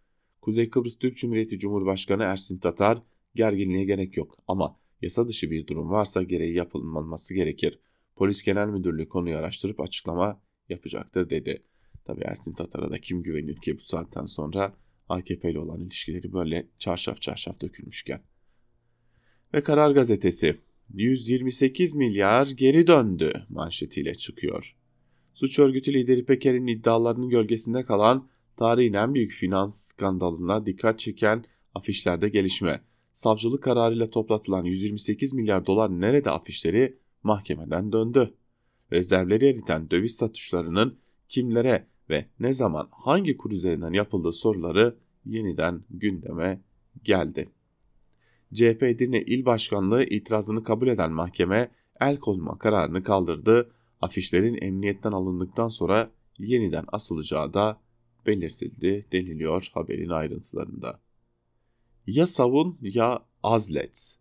Kuzey 0.41 0.71
Kıbrıs 0.71 0.99
Türk 0.99 1.17
Cumhuriyeti 1.17 1.59
Cumhurbaşkanı 1.59 2.23
Ersin 2.23 2.59
Tatar, 2.59 3.03
gerginliğe 3.35 3.85
gerek 3.85 4.17
yok 4.17 4.39
ama 4.49 4.81
yasa 5.03 5.29
dışı 5.29 5.51
bir 5.51 5.67
durum 5.67 5.91
varsa 5.91 6.23
gereği 6.23 6.55
yapılması 6.55 7.35
gerekir. 7.35 7.79
Polis 8.17 8.43
Genel 8.43 8.67
Müdürlüğü 8.67 9.09
konuyu 9.09 9.37
araştırıp 9.37 9.81
açıklama 9.81 10.43
yapacaktır 10.69 11.31
dedi. 11.31 11.63
Tabi 12.05 12.21
Ersin 12.25 12.53
Tatar'a 12.53 12.91
da 12.91 12.99
kim 12.99 13.23
güvenir 13.23 13.57
ki 13.57 13.77
bu 13.77 13.81
saatten 13.81 14.27
sonra 14.27 14.75
AKP 15.09 15.51
ile 15.51 15.59
olan 15.59 15.81
ilişkileri 15.81 16.33
böyle 16.33 16.69
çarşaf 16.79 17.23
çarşaf 17.23 17.61
dökülmüşken. 17.61 18.21
Ve 19.55 19.63
Karar 19.63 19.91
Gazetesi 19.91 20.57
128 20.95 21.95
milyar 21.95 22.47
geri 22.47 22.87
döndü 22.87 23.33
manşetiyle 23.49 24.15
çıkıyor. 24.15 24.77
Suç 25.35 25.59
örgütü 25.59 25.93
lideri 25.93 26.25
Peker'in 26.25 26.67
iddialarının 26.67 27.29
gölgesinde 27.29 27.85
kalan 27.85 28.29
tarihin 28.57 28.93
en 28.93 29.15
büyük 29.15 29.33
finans 29.33 29.87
skandalına 29.87 30.67
dikkat 30.67 30.99
çeken 30.99 31.45
afişlerde 31.75 32.29
gelişme. 32.29 32.81
Savcılık 33.13 33.63
kararıyla 33.63 34.11
toplatılan 34.11 34.65
128 34.65 35.33
milyar 35.33 35.67
dolar 35.67 35.91
nerede 35.91 36.31
afişleri 36.31 36.97
mahkemeden 37.23 37.93
döndü. 37.93 38.35
Rezervleri 38.93 39.47
eriten 39.47 39.91
döviz 39.91 40.17
satışlarının 40.17 40.99
kimlere 41.29 41.87
ve 42.11 42.27
ne 42.41 42.53
zaman 42.53 42.89
hangi 42.91 43.37
kur 43.37 43.51
üzerinden 43.51 43.93
yapıldığı 43.93 44.33
soruları 44.33 44.97
yeniden 45.25 45.83
gündeme 45.91 46.61
geldi. 47.05 47.49
CHP 48.55 48.83
Edirne 48.83 49.23
İl 49.23 49.45
Başkanlığı 49.45 50.05
itirazını 50.05 50.65
kabul 50.65 50.89
eden 50.89 51.13
mahkeme 51.13 51.71
el 52.01 52.17
konma 52.17 52.59
kararını 52.59 53.03
kaldırdı. 53.03 53.71
Afişlerin 54.01 54.59
emniyetten 54.63 55.13
alındıktan 55.13 55.69
sonra 55.69 56.11
yeniden 56.39 56.85
asılacağı 56.89 57.55
da 57.55 57.81
belirtildi 58.27 59.07
deniliyor 59.13 59.71
haberin 59.75 60.09
ayrıntılarında. 60.09 61.01
Ya 62.07 62.27
savun 62.27 62.79
ya 62.81 63.27
azlet. 63.43 64.17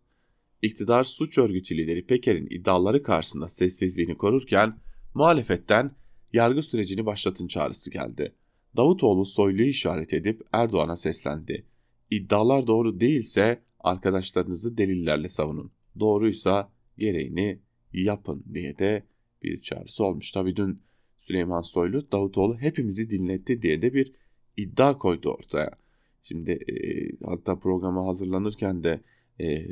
İktidar 0.62 1.04
suç 1.04 1.38
örgütü 1.38 1.76
lideri 1.76 2.06
Peker'in 2.06 2.46
iddiaları 2.50 3.02
karşısında 3.02 3.48
sessizliğini 3.48 4.16
korurken 4.16 4.78
muhalefetten 5.14 5.94
yargı 6.32 6.62
sürecini 6.62 7.06
başlatın 7.06 7.46
çağrısı 7.46 7.90
geldi. 7.90 8.34
Davutoğlu 8.76 9.24
Soylu'yu 9.24 9.68
işaret 9.68 10.12
edip 10.12 10.42
Erdoğan'a 10.52 10.96
seslendi. 10.96 11.66
İddialar 12.10 12.66
doğru 12.66 13.00
değilse 13.00 13.62
arkadaşlarınızı 13.80 14.78
delillerle 14.78 15.28
savunun. 15.28 15.72
Doğruysa 16.00 16.72
gereğini 16.98 17.60
yapın 17.92 18.44
diye 18.54 18.78
de 18.78 19.06
bir 19.42 19.60
çağrısı 19.60 20.04
olmuş. 20.04 20.30
Tabii 20.30 20.56
dün 20.56 20.82
Süleyman 21.20 21.60
Soylu 21.60 22.12
Davutoğlu 22.12 22.58
hepimizi 22.58 23.10
dinletti 23.10 23.62
diye 23.62 23.82
de 23.82 23.94
bir 23.94 24.12
iddia 24.56 24.98
koydu 24.98 25.30
ortaya. 25.30 25.81
Şimdi 26.22 26.50
e, 26.50 26.76
hatta 27.26 27.58
programa 27.58 28.06
hazırlanırken 28.06 28.84
de 28.84 29.00
e, 29.40 29.66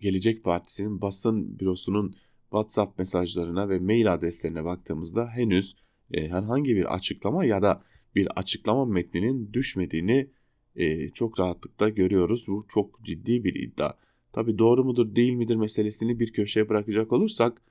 Gelecek 0.00 0.44
Partisi'nin 0.44 1.00
basın 1.00 1.58
bürosunun 1.58 2.16
WhatsApp 2.42 2.98
mesajlarına 2.98 3.68
ve 3.68 3.78
mail 3.78 4.12
adreslerine 4.14 4.64
baktığımızda 4.64 5.26
henüz 5.28 5.76
e, 6.10 6.28
herhangi 6.28 6.76
bir 6.76 6.94
açıklama 6.94 7.44
ya 7.44 7.62
da 7.62 7.82
bir 8.14 8.38
açıklama 8.38 8.84
metninin 8.84 9.52
düşmediğini 9.52 10.30
e, 10.76 11.08
çok 11.08 11.40
rahatlıkla 11.40 11.88
görüyoruz. 11.88 12.44
Bu 12.48 12.64
çok 12.68 13.04
ciddi 13.04 13.44
bir 13.44 13.54
iddia. 13.54 13.92
Tabi 14.32 14.58
doğru 14.58 14.84
mudur 14.84 15.14
değil 15.14 15.32
midir 15.32 15.56
meselesini 15.56 16.20
bir 16.20 16.32
köşeye 16.32 16.68
bırakacak 16.68 17.12
olursak 17.12 17.62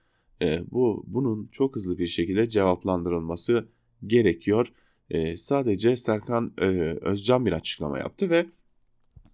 e, 0.41 0.61
bu 0.71 1.03
bunun 1.07 1.47
çok 1.51 1.75
hızlı 1.75 1.97
bir 1.97 2.07
şekilde 2.07 2.49
cevaplandırılması 2.49 3.67
gerekiyor. 4.07 4.73
E, 5.11 5.37
sadece 5.37 5.95
Serkan 5.97 6.53
e, 6.61 6.65
Özcan 7.01 7.45
bir 7.45 7.51
açıklama 7.51 7.99
yaptı 7.99 8.29
ve 8.29 8.45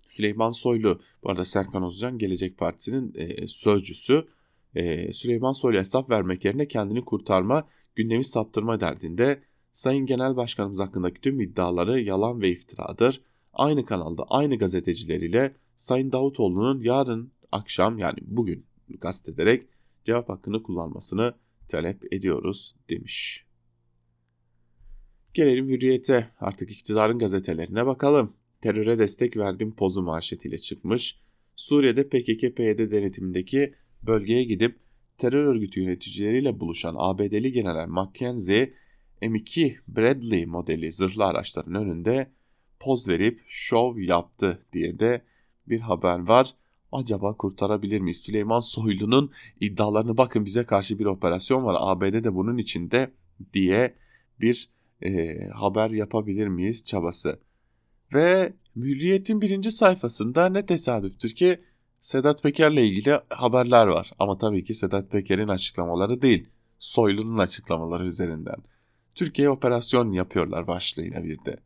Süleyman 0.10 0.52
Soylu, 0.52 1.02
bu 1.24 1.30
arada 1.30 1.46
Serkan 1.46 1.84
Özcan 1.84 2.18
Gelecek 2.18 2.58
Partisi'nin 2.58 3.14
e, 3.16 3.48
sözcüsü, 3.48 4.28
e, 4.76 5.14
Süleyman 5.14 5.52
Soylu 5.52 5.78
hesap 5.78 6.10
vermek 6.10 6.46
yerine 6.46 6.68
kendini 6.68 7.06
kurtarma, 7.06 7.68
gündemi 7.96 8.24
saptırma 8.24 8.80
derdinde 8.80 9.42
Sayın 9.72 10.06
Genel 10.06 10.36
Başkanımız 10.36 10.80
hakkındaki 10.80 11.22
tüm 11.22 11.42
iddiaları 11.42 12.02
yalan 12.02 12.42
ve 12.42 12.50
iftiradır. 12.50 13.22
Aynı 13.54 13.86
kanalda 13.86 14.24
aynı 14.24 14.58
gazetecileriyle 14.58 15.56
Sayın 15.76 16.12
Davutoğlu'nun 16.12 16.82
yarın 16.82 17.32
akşam 17.52 18.00
yani 18.00 18.18
bugün 18.22 18.66
kastederek 19.00 19.68
cevap 20.06 20.30
hakkını 20.30 20.64
kullanmasını 20.64 21.34
talep 21.70 22.14
ediyoruz 22.14 22.76
demiş. 22.90 23.47
Gelelim 25.38 25.70
hürriyete 25.70 26.30
artık 26.40 26.72
iktidarın 26.72 27.20
gazetelerine 27.20 27.86
bakalım. 27.86 28.34
Teröre 28.62 29.00
destek 29.00 29.38
verdim 29.38 29.76
pozu 29.76 30.02
manşetiyle 30.02 30.58
çıkmış. 30.58 31.20
Suriye'de 31.56 32.02
PKK-PYD 32.02 32.92
denetimindeki 32.92 33.74
bölgeye 34.02 34.44
gidip 34.44 34.80
terör 35.18 35.46
örgütü 35.46 35.82
yöneticileriyle 35.82 36.60
buluşan 36.60 36.96
ABD'li 36.98 37.52
General 37.52 37.88
McKenzie 37.88 38.74
M2 39.22 39.76
Bradley 39.88 40.46
modeli 40.46 40.92
zırhlı 40.92 41.26
araçların 41.26 41.76
önünde 41.76 42.32
poz 42.80 43.08
verip 43.08 43.42
şov 43.48 43.98
yaptı 43.98 44.66
diye 44.74 45.00
de 45.00 45.22
bir 45.68 45.80
haber 45.80 46.20
var. 46.20 46.54
Acaba 46.92 47.38
kurtarabilir 47.38 48.00
miyiz? 48.00 48.18
Süleyman 48.18 48.60
Soylu'nun 48.60 49.32
iddialarını 49.60 50.18
bakın 50.18 50.46
bize 50.46 50.64
karşı 50.64 51.00
bir 51.00 51.06
operasyon 51.06 51.64
var. 51.64 51.76
ABD 51.80 52.24
de 52.24 52.36
bunun 52.36 52.58
içinde 52.58 53.12
diye 53.54 53.96
bir 54.42 54.77
e, 55.02 55.38
haber 55.48 55.90
yapabilir 55.90 56.48
miyiz 56.48 56.84
çabası. 56.84 57.40
Ve 58.14 58.54
Hürriyet'in 58.76 59.42
birinci 59.42 59.72
sayfasında 59.72 60.50
ne 60.50 60.66
tesadüftür 60.66 61.30
ki 61.30 61.62
Sedat 62.00 62.44
Peker'le 62.44 62.78
ilgili 62.78 63.20
haberler 63.30 63.88
var. 63.88 64.12
Ama 64.20 64.38
tabii 64.38 64.64
ki 64.64 64.74
Sedat 64.74 65.12
Peker'in 65.12 65.48
açıklamaları 65.48 66.22
değil. 66.22 66.50
Soylu'nun 66.80 67.38
açıklamaları 67.38 68.08
üzerinden. 68.08 68.58
Türkiye 69.16 69.50
operasyon 69.50 70.12
yapıyorlar 70.12 70.68
başlığıyla 70.68 71.24
bir 71.24 71.46
de. 71.46 71.60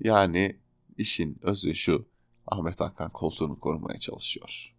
Yani 0.00 0.56
işin 0.98 1.38
özü 1.42 1.74
şu. 1.74 2.06
Ahmet 2.46 2.80
Hakan 2.80 3.10
koltuğunu 3.10 3.60
korumaya 3.60 3.98
çalışıyor. 3.98 4.74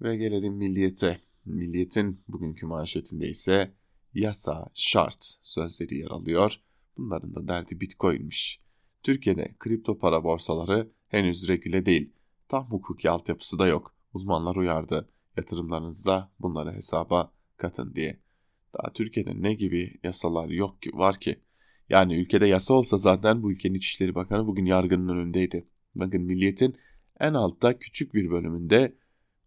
Ve 0.00 0.16
gelelim 0.16 0.54
milliyete. 0.54 1.20
Milliyetin 1.44 2.20
bugünkü 2.28 2.66
manşetinde 2.66 3.28
ise 3.28 3.74
yasa, 4.20 4.66
şart 4.74 5.38
sözleri 5.42 5.96
yer 5.96 6.10
alıyor. 6.10 6.60
Bunların 6.96 7.34
da 7.34 7.48
derdi 7.48 7.80
bitcoinmiş. 7.80 8.60
Türkiye'de 9.02 9.54
kripto 9.58 9.98
para 9.98 10.24
borsaları 10.24 10.90
henüz 11.08 11.48
regüle 11.48 11.86
değil. 11.86 12.12
Tam 12.48 12.70
hukuki 12.70 13.10
altyapısı 13.10 13.58
da 13.58 13.66
yok. 13.66 13.94
Uzmanlar 14.14 14.56
uyardı. 14.56 15.08
Yatırımlarınızda 15.36 16.30
bunları 16.40 16.72
hesaba 16.72 17.32
katın 17.56 17.94
diye. 17.94 18.20
Daha 18.74 18.92
Türkiye'de 18.92 19.42
ne 19.42 19.54
gibi 19.54 20.00
yasalar 20.02 20.48
yok 20.48 20.82
ki 20.82 20.90
var 20.94 21.20
ki? 21.20 21.40
Yani 21.88 22.16
ülkede 22.16 22.46
yasa 22.46 22.74
olsa 22.74 22.98
zaten 22.98 23.42
bu 23.42 23.52
ülkenin 23.52 23.74
İçişleri 23.74 24.14
Bakanı 24.14 24.46
bugün 24.46 24.66
yargının 24.66 25.16
önündeydi. 25.16 25.66
Bakın 25.94 26.22
milliyetin 26.22 26.76
en 27.20 27.34
altta 27.34 27.78
küçük 27.78 28.14
bir 28.14 28.30
bölümünde 28.30 28.96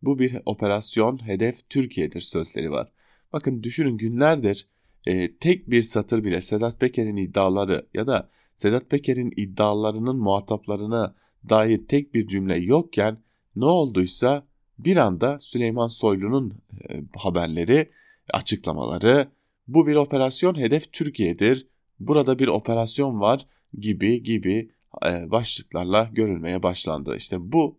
bu 0.01 0.19
bir 0.19 0.38
operasyon 0.45 1.27
hedef 1.27 1.69
Türkiye'dir 1.69 2.21
sözleri 2.21 2.71
var. 2.71 2.91
Bakın 3.33 3.63
düşünün 3.63 3.97
günlerdir 3.97 4.67
e, 5.05 5.35
tek 5.37 5.69
bir 5.69 5.81
satır 5.81 6.23
bile 6.23 6.41
Sedat 6.41 6.79
Peker'in 6.79 7.17
iddiaları 7.17 7.87
ya 7.93 8.07
da 8.07 8.29
Sedat 8.55 8.89
Peker'in 8.89 9.33
iddialarının 9.37 10.17
muhataplarına 10.17 11.15
dair 11.49 11.87
tek 11.87 12.13
bir 12.13 12.27
cümle 12.27 12.57
yokken 12.57 13.17
ne 13.55 13.65
olduysa 13.65 14.47
bir 14.79 14.97
anda 14.97 15.39
Süleyman 15.39 15.87
Soylu'nun 15.87 16.61
e, 16.89 17.03
haberleri, 17.17 17.91
açıklamaları 18.33 19.27
bu 19.67 19.87
bir 19.87 19.95
operasyon 19.95 20.55
hedef 20.55 20.93
Türkiye'dir. 20.93 21.67
Burada 21.99 22.39
bir 22.39 22.47
operasyon 22.47 23.19
var 23.19 23.47
gibi 23.79 24.23
gibi 24.23 24.71
e, 25.05 25.31
başlıklarla 25.31 26.09
görülmeye 26.13 26.63
başlandı. 26.63 27.15
İşte 27.17 27.51
bu 27.51 27.77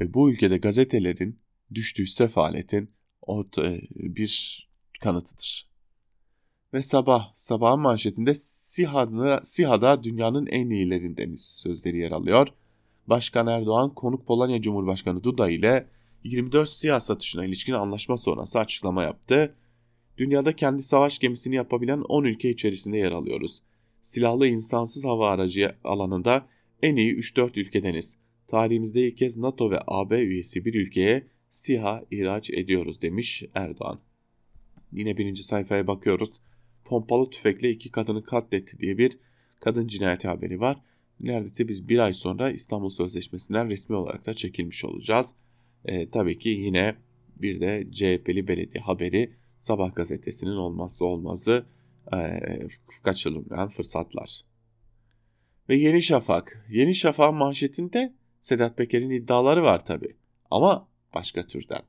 e, 0.00 0.14
bu 0.14 0.30
ülkede 0.30 0.58
gazetelerin 0.58 1.38
düştüğü 1.74 2.06
sefaletin 2.06 2.90
orta 3.22 3.74
bir 3.94 4.71
kanıtıdır. 5.02 5.72
Ve 6.74 6.82
sabah, 6.82 7.30
sabahın 7.34 7.80
manşetinde 7.80 8.34
SİHA'da, 8.34 9.40
SİHA'da 9.44 10.04
dünyanın 10.04 10.46
en 10.46 10.70
iyilerindeniz 10.70 11.44
sözleri 11.44 11.98
yer 11.98 12.10
alıyor. 12.10 12.48
Başkan 13.06 13.46
Erdoğan 13.46 13.94
konuk 13.94 14.26
Polonya 14.26 14.62
Cumhurbaşkanı 14.62 15.24
Duda 15.24 15.50
ile 15.50 15.86
24 16.24 16.68
SİHA 16.68 17.00
satışına 17.00 17.44
ilişkin 17.44 17.72
anlaşma 17.72 18.16
sonrası 18.16 18.58
açıklama 18.58 19.02
yaptı. 19.02 19.54
Dünyada 20.18 20.56
kendi 20.56 20.82
savaş 20.82 21.18
gemisini 21.18 21.54
yapabilen 21.54 22.00
10 22.00 22.24
ülke 22.24 22.50
içerisinde 22.50 22.96
yer 22.96 23.12
alıyoruz. 23.12 23.62
Silahlı 24.02 24.46
insansız 24.46 25.04
hava 25.04 25.30
aracı 25.30 25.76
alanında 25.84 26.46
en 26.82 26.96
iyi 26.96 27.14
3-4 27.14 27.60
ülkedeniz. 27.60 28.16
Tarihimizde 28.48 29.00
ilk 29.00 29.16
kez 29.16 29.36
NATO 29.36 29.70
ve 29.70 29.78
AB 29.86 30.18
üyesi 30.18 30.64
bir 30.64 30.74
ülkeye 30.74 31.26
SİHA 31.50 32.02
ihraç 32.10 32.50
ediyoruz 32.50 33.02
demiş 33.02 33.42
Erdoğan. 33.54 34.00
Yine 34.92 35.16
birinci 35.16 35.42
sayfaya 35.42 35.86
bakıyoruz. 35.86 36.30
Pompalı 36.84 37.30
tüfekle 37.30 37.70
iki 37.70 37.90
kadını 37.90 38.24
katletti 38.24 38.78
diye 38.78 38.98
bir 38.98 39.18
kadın 39.60 39.86
cinayeti 39.86 40.28
haberi 40.28 40.60
var. 40.60 40.82
Neredeyse 41.20 41.68
biz 41.68 41.88
bir 41.88 41.98
ay 41.98 42.12
sonra 42.12 42.50
İstanbul 42.50 42.90
Sözleşmesi'nden 42.90 43.68
resmi 43.68 43.96
olarak 43.96 44.26
da 44.26 44.34
çekilmiş 44.34 44.84
olacağız. 44.84 45.34
E, 45.84 46.10
tabii 46.10 46.38
ki 46.38 46.48
yine 46.48 46.96
bir 47.36 47.60
de 47.60 47.86
CHP'li 47.92 48.48
belediye 48.48 48.84
haberi 48.84 49.32
Sabah 49.58 49.94
gazetesinin 49.94 50.56
olmazsa 50.56 51.04
olmazı 51.04 51.66
e, 52.12 52.18
kaçırılmayan 53.02 53.68
fırsatlar. 53.68 54.44
Ve 55.68 55.76
Yeni 55.76 56.02
Şafak. 56.02 56.66
Yeni 56.70 56.94
Şafak 56.94 57.34
manşetinde 57.34 58.14
Sedat 58.40 58.76
Peker'in 58.76 59.10
iddiaları 59.10 59.62
var 59.62 59.84
tabi. 59.84 60.16
Ama 60.50 60.88
başka 61.14 61.46
türden. 61.46 61.82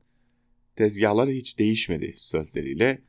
Tezgahları 0.75 1.31
hiç 1.31 1.59
değişmedi 1.59 2.13
sözleriyle. 2.17 3.01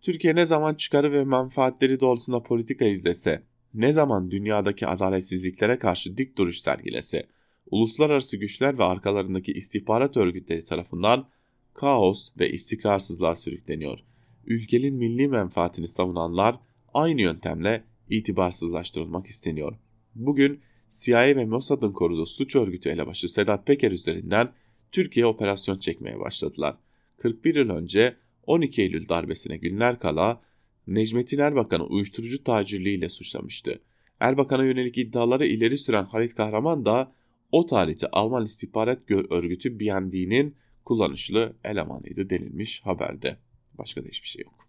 Türkiye 0.00 0.34
ne 0.34 0.44
zaman 0.44 0.74
çıkarı 0.74 1.12
ve 1.12 1.24
menfaatleri 1.24 2.00
doğrultusunda 2.00 2.42
politika 2.42 2.84
izlese, 2.84 3.42
ne 3.74 3.92
zaman 3.92 4.30
dünyadaki 4.30 4.86
adaletsizliklere 4.86 5.78
karşı 5.78 6.18
dik 6.18 6.38
duruş 6.38 6.58
sergilese, 6.58 7.26
uluslararası 7.70 8.36
güçler 8.36 8.78
ve 8.78 8.84
arkalarındaki 8.84 9.52
istihbarat 9.52 10.16
örgütleri 10.16 10.64
tarafından 10.64 11.28
kaos 11.74 12.30
ve 12.38 12.50
istikrarsızlığa 12.50 13.36
sürükleniyor. 13.36 13.98
Ülkenin 14.46 14.94
milli 14.94 15.28
menfaatini 15.28 15.88
savunanlar 15.88 16.60
aynı 16.94 17.20
yöntemle 17.20 17.84
itibarsızlaştırılmak 18.10 19.26
isteniyor. 19.26 19.78
Bugün 20.14 20.60
CIA 20.88 21.26
ve 21.26 21.46
Mossad'ın 21.46 21.92
koruduğu 21.92 22.26
suç 22.26 22.56
örgütü 22.56 22.88
elebaşı 22.88 23.28
Sedat 23.28 23.66
Peker 23.66 23.92
üzerinden 23.92 24.52
Türkiye 24.92 25.26
operasyon 25.26 25.78
çekmeye 25.78 26.20
başladılar. 26.20 26.76
41 27.18 27.54
yıl 27.54 27.70
önce 27.70 28.16
12 28.46 28.82
Eylül 28.82 29.08
darbesine 29.08 29.56
günler 29.56 29.98
kala 29.98 30.42
Necmettin 30.86 31.38
Erbakan'ı 31.38 31.84
uyuşturucu 31.84 32.44
tacirliğiyle 32.44 33.08
suçlamıştı. 33.08 33.80
Erbakan'a 34.20 34.64
yönelik 34.64 34.98
iddiaları 34.98 35.46
ileri 35.46 35.78
süren 35.78 36.04
Halit 36.04 36.34
Kahraman 36.34 36.84
da 36.84 37.12
o 37.52 37.66
tarihte 37.66 38.06
Alman 38.12 38.44
istihbarat 38.44 39.10
örgütü 39.10 39.80
BND'nin 39.80 40.56
kullanışlı 40.84 41.56
elemanıydı 41.64 42.30
denilmiş 42.30 42.80
haberde. 42.80 43.36
Başka 43.78 44.04
da 44.04 44.08
hiçbir 44.08 44.28
şey 44.28 44.42
yok. 44.44 44.68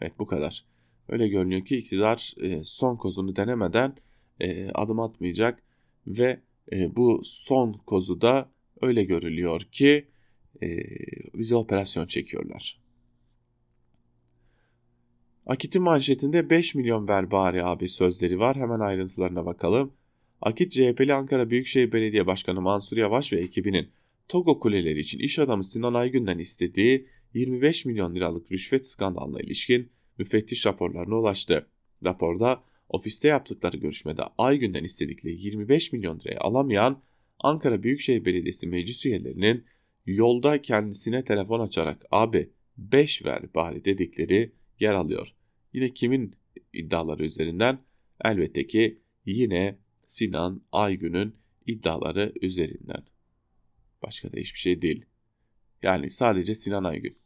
Evet 0.00 0.12
bu 0.18 0.26
kadar. 0.26 0.64
Öyle 1.08 1.28
görünüyor 1.28 1.64
ki 1.64 1.76
iktidar 1.76 2.34
e, 2.40 2.64
son 2.64 2.96
kozunu 2.96 3.36
denemeden 3.36 3.96
e, 4.40 4.70
adım 4.70 5.00
atmayacak 5.00 5.62
ve 6.06 6.40
e, 6.72 6.96
bu 6.96 7.20
son 7.24 7.72
kozu 7.72 8.20
da 8.20 8.50
öyle 8.82 9.04
görülüyor 9.04 9.60
ki 9.60 10.08
bize 11.34 11.56
operasyon 11.56 12.06
çekiyorlar. 12.06 12.80
Akit'in 15.46 15.82
manşetinde 15.82 16.50
5 16.50 16.74
milyon 16.74 17.08
ver 17.08 17.30
bari 17.30 17.64
abi 17.64 17.88
sözleri 17.88 18.38
var. 18.38 18.56
Hemen 18.56 18.80
ayrıntılarına 18.80 19.46
bakalım. 19.46 19.92
Akit 20.42 20.72
CHP'li 20.72 21.14
Ankara 21.14 21.50
Büyükşehir 21.50 21.92
Belediye 21.92 22.26
Başkanı 22.26 22.60
Mansur 22.60 22.96
Yavaş 22.96 23.32
ve 23.32 23.40
ekibinin 23.40 23.88
Togo 24.28 24.60
kuleleri 24.60 25.00
için 25.00 25.18
iş 25.18 25.38
adamı 25.38 25.64
Sinan 25.64 25.94
Aygün'den 25.94 26.38
istediği 26.38 27.08
25 27.34 27.84
milyon 27.84 28.14
liralık 28.14 28.52
rüşvet 28.52 28.86
skandalına 28.86 29.40
ilişkin 29.40 29.90
müfettiş 30.18 30.66
raporlarına 30.66 31.14
ulaştı. 31.14 31.66
Raporda 32.04 32.62
ofiste 32.88 33.28
yaptıkları 33.28 33.76
görüşmede 33.76 34.22
Aygün'den 34.38 34.84
istedikleri 34.84 35.34
25 35.34 35.92
milyon 35.92 36.18
lirayı 36.20 36.40
alamayan 36.40 37.02
Ankara 37.40 37.82
Büyükşehir 37.82 38.24
Belediyesi 38.24 38.66
meclis 38.66 39.06
üyelerinin 39.06 39.64
yolda 40.06 40.62
kendisine 40.62 41.24
telefon 41.24 41.60
açarak 41.60 42.06
abi 42.10 42.50
5 42.76 43.24
ver 43.24 43.54
bari 43.54 43.84
dedikleri 43.84 44.52
yer 44.80 44.94
alıyor. 44.94 45.34
Yine 45.72 45.94
kimin 45.94 46.34
iddiaları 46.72 47.24
üzerinden? 47.24 47.78
Elbette 48.24 48.66
ki 48.66 48.98
yine 49.26 49.78
Sinan 50.06 50.62
Aygün'ün 50.72 51.34
iddiaları 51.66 52.32
üzerinden. 52.42 53.04
Başka 54.02 54.32
da 54.32 54.36
hiçbir 54.36 54.58
şey 54.58 54.82
değil. 54.82 55.04
Yani 55.82 56.10
sadece 56.10 56.54
Sinan 56.54 56.84
Aygün. 56.84 57.16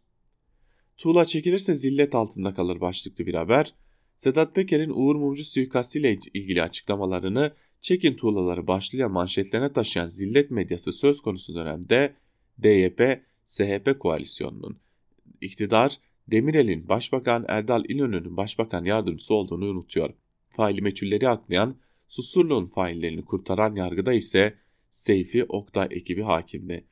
Tuğla 0.97 1.25
çekilirse 1.25 1.75
zillet 1.75 2.15
altında 2.15 2.55
kalır 2.55 2.81
başlıklı 2.81 3.27
bir 3.27 3.35
haber. 3.35 3.75
Sedat 4.17 4.55
Peker'in 4.55 4.91
Uğur 4.91 5.17
Mumcu 5.17 5.45
suikastıyla 5.45 6.17
ilgili 6.35 6.63
açıklamalarını 6.63 7.53
çekin 7.83 8.15
tuğlaları 8.15 8.67
başlayan 8.67 9.13
manşetlerine 9.13 9.73
taşıyan 9.73 10.09
zillet 10.09 10.51
medyası 10.51 10.93
söz 10.93 11.21
konusu 11.21 11.55
dönemde 11.55 12.17
DYP, 12.63 13.23
SHP 13.47 13.99
koalisyonunun 14.01 14.79
iktidar 15.41 15.97
Demirel'in 16.29 16.89
Başbakan 16.89 17.45
Erdal 17.49 17.85
İnönü'nün 17.89 18.37
Başbakan 18.37 18.85
yardımcısı 18.85 19.35
olduğunu 19.35 19.65
unutuyor. 19.65 20.11
Faili 20.51 20.83
meçhulleri 20.83 21.29
aklayan, 21.29 21.77
Susurluğun 22.09 22.67
faillerini 22.67 23.25
kurtaran 23.25 23.75
yargıda 23.75 24.13
ise 24.13 24.55
Seyfi 24.91 25.45
Oktay 25.45 25.89
ekibi 25.91 26.23
hakimdi. 26.23 26.87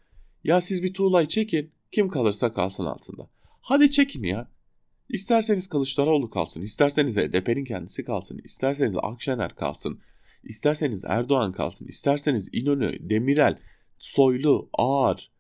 Ya 0.44 0.60
siz 0.60 0.82
bir 0.82 0.94
tuğlayı 0.94 1.26
çekin, 1.26 1.70
kim 1.92 2.08
kalırsa 2.08 2.52
kalsın 2.52 2.84
altında. 2.84 3.30
Hadi 3.60 3.90
çekin 3.90 4.22
ya. 4.22 4.50
İsterseniz 5.08 5.66
Kılıçdaroğlu 5.66 6.30
kalsın, 6.30 6.62
isterseniz 6.62 7.16
HDP'nin 7.16 7.64
kendisi 7.64 8.04
kalsın, 8.04 8.40
isterseniz 8.44 8.96
Akşener 9.02 9.54
kalsın, 9.54 10.00
isterseniz 10.44 11.04
Erdoğan 11.04 11.52
kalsın, 11.52 11.86
isterseniz 11.86 12.48
İnönü, 12.52 13.10
Demirel, 13.10 13.58
Soylu, 13.98 14.70
Ağar, 14.72 15.30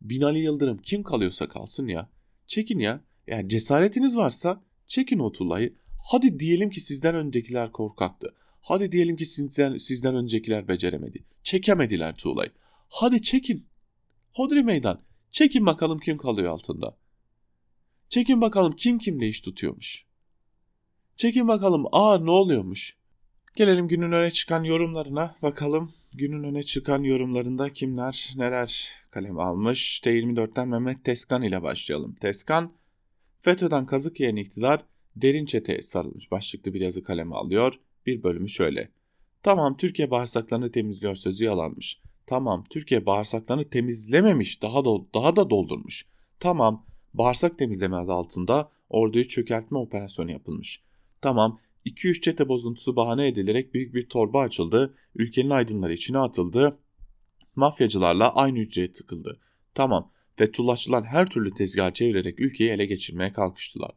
Binali 0.00 0.38
Yıldırım 0.38 0.78
kim 0.78 1.02
kalıyorsa 1.02 1.48
kalsın 1.48 1.88
ya. 1.88 2.10
Çekin 2.46 2.78
ya. 2.78 3.04
Eğer 3.26 3.48
cesaretiniz 3.48 4.16
varsa 4.16 4.62
çekin 4.86 5.18
o 5.18 5.32
tuğlayı. 5.32 5.74
Hadi 6.10 6.40
diyelim 6.40 6.70
ki 6.70 6.80
sizden 6.80 7.14
öncekiler 7.14 7.72
korkaktı. 7.72 8.34
Hadi 8.60 8.92
diyelim 8.92 9.16
ki 9.16 9.26
sizden, 9.26 9.76
sizden 9.76 10.14
öncekiler 10.14 10.68
beceremedi. 10.68 11.24
Çekemediler 11.42 12.16
tuğlayı. 12.16 12.50
Hadi 12.88 13.22
çekin. 13.22 13.66
Hodri 14.32 14.62
meydan. 14.62 15.02
Çekin 15.30 15.66
bakalım 15.66 15.98
kim 15.98 16.18
kalıyor 16.18 16.52
altında. 16.52 16.96
Çekin 18.08 18.40
bakalım 18.40 18.72
kim 18.72 18.98
kimle 18.98 19.28
iş 19.28 19.40
tutuyormuş. 19.40 20.04
Çekin 21.16 21.48
bakalım 21.48 21.86
aa 21.92 22.18
ne 22.18 22.30
oluyormuş. 22.30 22.96
Gelelim 23.56 23.88
günün 23.88 24.12
öne 24.12 24.30
çıkan 24.30 24.64
yorumlarına 24.64 25.36
bakalım. 25.42 25.92
Günün 26.12 26.44
öne 26.44 26.62
çıkan 26.62 27.02
yorumlarında 27.02 27.72
kimler 27.72 28.32
neler 28.36 28.88
kalem 29.10 29.38
almış. 29.38 30.00
T24'ten 30.04 30.68
Mehmet 30.68 31.04
Teskan 31.04 31.42
ile 31.42 31.62
başlayalım. 31.62 32.14
Teskan, 32.14 32.72
FETÖ'den 33.40 33.86
kazık 33.86 34.20
yiyen 34.20 34.36
iktidar 34.36 34.84
derin 35.16 35.46
çeteye 35.46 35.82
sarılmış 35.82 36.30
başlıklı 36.30 36.74
bir 36.74 36.80
yazı 36.80 37.04
kaleme 37.04 37.34
alıyor. 37.34 37.74
Bir 38.06 38.22
bölümü 38.22 38.48
şöyle. 38.48 38.88
Tamam 39.42 39.76
Türkiye 39.76 40.10
bağırsaklarını 40.10 40.72
temizliyor 40.72 41.14
sözü 41.14 41.44
yalanmış. 41.44 42.00
Tamam 42.26 42.64
Türkiye 42.70 43.06
bağırsaklarını 43.06 43.70
temizlememiş 43.70 44.62
daha 44.62 44.84
da, 44.84 44.90
daha 45.14 45.36
da 45.36 45.50
doldurmuş. 45.50 46.06
Tamam 46.40 46.86
bağırsak 47.14 47.58
temizleme 47.58 47.96
adı 47.96 48.12
altında 48.12 48.70
orduyu 48.88 49.28
çökertme 49.28 49.78
operasyonu 49.78 50.30
yapılmış. 50.30 50.82
Tamam 51.20 51.58
2-3 51.86 52.20
çete 52.20 52.48
bozuntusu 52.48 52.96
bahane 52.96 53.26
edilerek 53.26 53.74
büyük 53.74 53.94
bir 53.94 54.08
torba 54.08 54.40
açıldı, 54.40 54.94
ülkenin 55.14 55.50
aydınları 55.50 55.92
içine 55.92 56.18
atıldı, 56.18 56.78
mafyacılarla 57.56 58.34
aynı 58.34 58.58
hücreye 58.58 58.92
tıkıldı. 58.92 59.40
Tamam, 59.74 60.12
Fethullahçılar 60.36 61.04
her 61.04 61.30
türlü 61.30 61.54
tezgah 61.54 61.90
çevirerek 61.90 62.40
ülkeyi 62.40 62.70
ele 62.70 62.86
geçirmeye 62.86 63.32
kalkıştılar. 63.32 63.90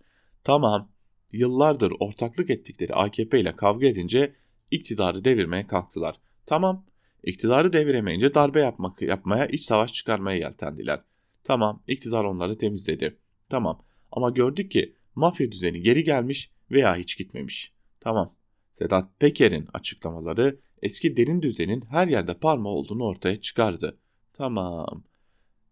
Tamam, 0.43 0.91
yıllardır 1.31 1.93
ortaklık 1.99 2.49
ettikleri 2.49 2.93
AKP 2.93 3.39
ile 3.39 3.51
kavga 3.51 3.87
edince 3.87 4.35
iktidarı 4.71 5.25
devirmeye 5.25 5.67
kalktılar. 5.67 6.19
Tamam, 6.45 6.85
iktidarı 7.23 7.73
deviremeyince 7.73 8.33
darbe 8.33 8.59
yapmak, 8.59 9.01
yapmaya, 9.01 9.45
iç 9.45 9.63
savaş 9.63 9.93
çıkarmaya 9.93 10.39
yeltendiler. 10.39 11.01
Tamam, 11.43 11.83
iktidar 11.87 12.23
onları 12.23 12.57
temizledi. 12.57 13.17
Tamam, 13.49 13.83
ama 14.11 14.29
gördük 14.29 14.71
ki 14.71 14.95
mafya 15.15 15.51
düzeni 15.51 15.81
geri 15.81 16.03
gelmiş 16.03 16.51
veya 16.71 16.95
hiç 16.95 17.17
gitmemiş. 17.17 17.76
Tamam, 18.07 18.35
Sedat 18.71 19.19
Peker'in 19.19 19.67
açıklamaları 19.73 20.59
eski 20.81 21.17
derin 21.17 21.41
düzenin 21.41 21.81
her 21.89 22.07
yerde 22.07 22.33
parmağı 22.33 22.73
olduğunu 22.73 23.03
ortaya 23.03 23.41
çıkardı. 23.41 23.97
Tamam, 24.33 25.03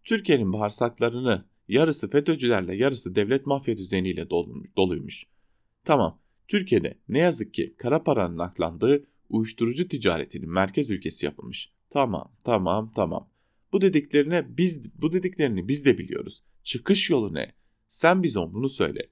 Türkiye'nin 0.04 0.52
bağırsaklarını 0.52 1.44
yarısı 1.68 2.10
FETÖ'cülerle 2.10 2.76
yarısı 2.76 3.14
devlet 3.14 3.46
mafya 3.46 3.76
düzeniyle 3.76 4.30
doluymuş. 4.76 5.26
Tamam, 5.84 6.20
Türkiye'de 6.48 6.98
ne 7.08 7.18
yazık 7.18 7.54
ki 7.54 7.74
kara 7.78 8.02
paranın 8.02 8.38
aklandığı 8.38 9.06
uyuşturucu 9.30 9.88
ticaretinin 9.88 10.50
merkez 10.50 10.90
ülkesi 10.90 11.26
yapılmış. 11.26 11.72
Tamam, 11.90 12.32
tamam, 12.44 12.92
tamam. 12.94 13.28
Bu 13.72 13.80
dediklerine 13.80 14.56
biz 14.56 15.02
bu 15.02 15.12
dediklerini 15.12 15.68
biz 15.68 15.84
de 15.84 15.98
biliyoruz. 15.98 16.42
Çıkış 16.62 17.10
yolu 17.10 17.34
ne? 17.34 17.52
Sen 17.88 18.22
bize 18.22 18.40
bunu 18.40 18.68
söyle. 18.68 19.08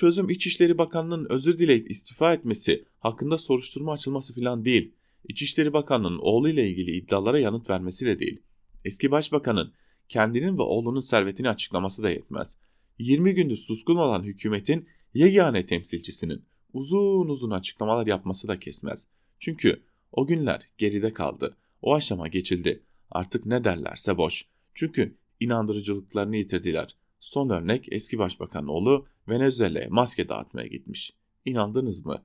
Çözüm 0.00 0.30
İçişleri 0.30 0.78
Bakanlığı'nın 0.78 1.26
özür 1.30 1.58
dileyip 1.58 1.90
istifa 1.90 2.32
etmesi, 2.32 2.84
hakkında 2.98 3.38
soruşturma 3.38 3.92
açılması 3.92 4.34
falan 4.34 4.64
değil. 4.64 4.92
İçişleri 5.28 5.72
Bakanlığı'nın 5.72 6.18
oğluyla 6.18 6.62
ilgili 6.62 6.90
iddialara 6.90 7.38
yanıt 7.38 7.70
vermesi 7.70 8.06
de 8.06 8.18
değil. 8.18 8.42
Eski 8.84 9.10
Başbakanın 9.10 9.72
kendinin 10.08 10.58
ve 10.58 10.62
oğlunun 10.62 11.00
servetini 11.00 11.48
açıklaması 11.48 12.02
da 12.02 12.10
yetmez. 12.10 12.56
20 12.98 13.34
gündür 13.34 13.56
suskun 13.56 13.96
olan 13.96 14.22
hükümetin 14.22 14.88
yegane 15.14 15.66
temsilcisinin 15.66 16.44
uzun 16.72 17.28
uzun 17.28 17.50
açıklamalar 17.50 18.06
yapması 18.06 18.48
da 18.48 18.60
kesmez. 18.60 19.06
Çünkü 19.38 19.82
o 20.12 20.26
günler 20.26 20.68
geride 20.78 21.12
kaldı. 21.12 21.56
O 21.82 21.94
aşama 21.94 22.28
geçildi. 22.28 22.82
Artık 23.10 23.46
ne 23.46 23.64
derlerse 23.64 24.16
boş. 24.16 24.44
Çünkü 24.74 25.16
inandırıcılıklarını 25.40 26.36
yitirdiler. 26.36 26.96
Son 27.20 27.48
örnek 27.48 27.86
eski 27.90 28.18
başbakan 28.18 28.66
oğlu 28.66 29.06
Venezuela'ya 29.28 29.88
maske 29.90 30.28
dağıtmaya 30.28 30.66
gitmiş. 30.66 31.12
İnandınız 31.44 32.06
mı? 32.06 32.24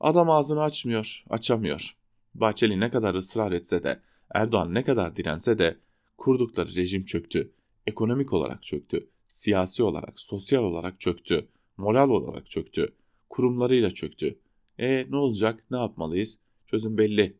Adam 0.00 0.30
ağzını 0.30 0.62
açmıyor, 0.62 1.24
açamıyor. 1.30 1.96
Bahçeli 2.34 2.80
ne 2.80 2.90
kadar 2.90 3.14
ısrar 3.14 3.52
etse 3.52 3.82
de, 3.82 4.00
Erdoğan 4.34 4.74
ne 4.74 4.84
kadar 4.84 5.16
dirense 5.16 5.58
de 5.58 5.78
kurdukları 6.18 6.74
rejim 6.74 7.04
çöktü. 7.04 7.52
Ekonomik 7.86 8.32
olarak 8.32 8.62
çöktü, 8.62 9.08
siyasi 9.26 9.82
olarak, 9.82 10.20
sosyal 10.20 10.62
olarak 10.62 11.00
çöktü, 11.00 11.48
moral 11.76 12.10
olarak 12.10 12.50
çöktü, 12.50 12.94
kurumlarıyla 13.30 13.90
çöktü. 13.90 14.38
E 14.78 15.06
ne 15.10 15.16
olacak, 15.16 15.64
ne 15.70 15.76
yapmalıyız? 15.76 16.38
Çözüm 16.66 16.98
belli. 16.98 17.36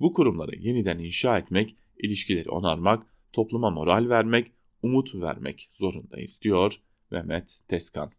Bu 0.00 0.12
kurumları 0.12 0.56
yeniden 0.56 0.98
inşa 0.98 1.38
etmek, 1.38 1.76
ilişkileri 1.98 2.50
onarmak, 2.50 3.06
topluma 3.32 3.70
moral 3.70 4.08
vermek, 4.08 4.52
umut 4.86 5.14
vermek 5.14 5.70
zorundayız 5.72 6.40
diyor 6.42 6.80
Mehmet 7.10 7.58
Teskan. 7.68 8.12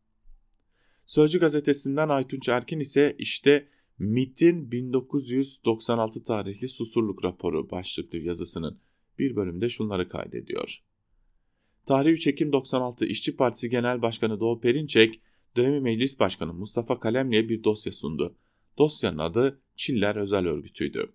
Sözcü 1.06 1.40
gazetesinden 1.40 2.10
Aytunç 2.10 2.50
Erkin 2.50 2.80
ise 2.80 3.16
işte 3.18 3.68
MIT'in 4.00 4.72
1996 4.72 6.24
tarihli 6.24 6.68
Susurluk 6.68 7.24
raporu 7.24 7.72
başlıklı 7.72 8.18
yazısının 8.18 8.80
bir 9.20 9.36
bölümde 9.36 9.70
şunları 9.70 10.10
kaydediyor. 10.10 10.84
Tarih 11.86 12.12
3 12.12 12.28
Ekim 12.28 12.54
96 12.54 13.06
İşçi 13.06 13.36
Partisi 13.36 13.70
Genel 13.70 14.02
Başkanı 14.02 14.40
Doğu 14.40 14.62
Perinçek, 14.62 15.22
dönemi 15.56 15.80
Meclis 15.80 16.20
Başkanı 16.20 16.54
Mustafa 16.54 17.00
Kalemli'ye 17.00 17.50
bir 17.50 17.64
dosya 17.64 17.94
sundu. 17.94 18.36
Dosyanın 18.78 19.18
adı 19.18 19.62
Çiller 19.76 20.16
Özel 20.16 20.48
Örgütü'ydü. 20.48 21.14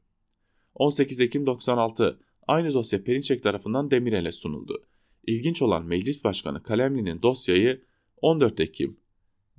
18 0.74 1.20
Ekim 1.20 1.46
96 1.46 2.20
aynı 2.48 2.74
dosya 2.74 3.04
Perinçek 3.04 3.42
tarafından 3.42 3.90
Demirel'e 3.90 4.32
sunuldu. 4.32 4.86
İlginç 5.26 5.62
olan 5.62 5.84
Meclis 5.84 6.24
Başkanı 6.24 6.62
Kalemli'nin 6.62 7.22
dosyayı 7.22 7.82
14 8.22 8.60
Ekim 8.60 9.00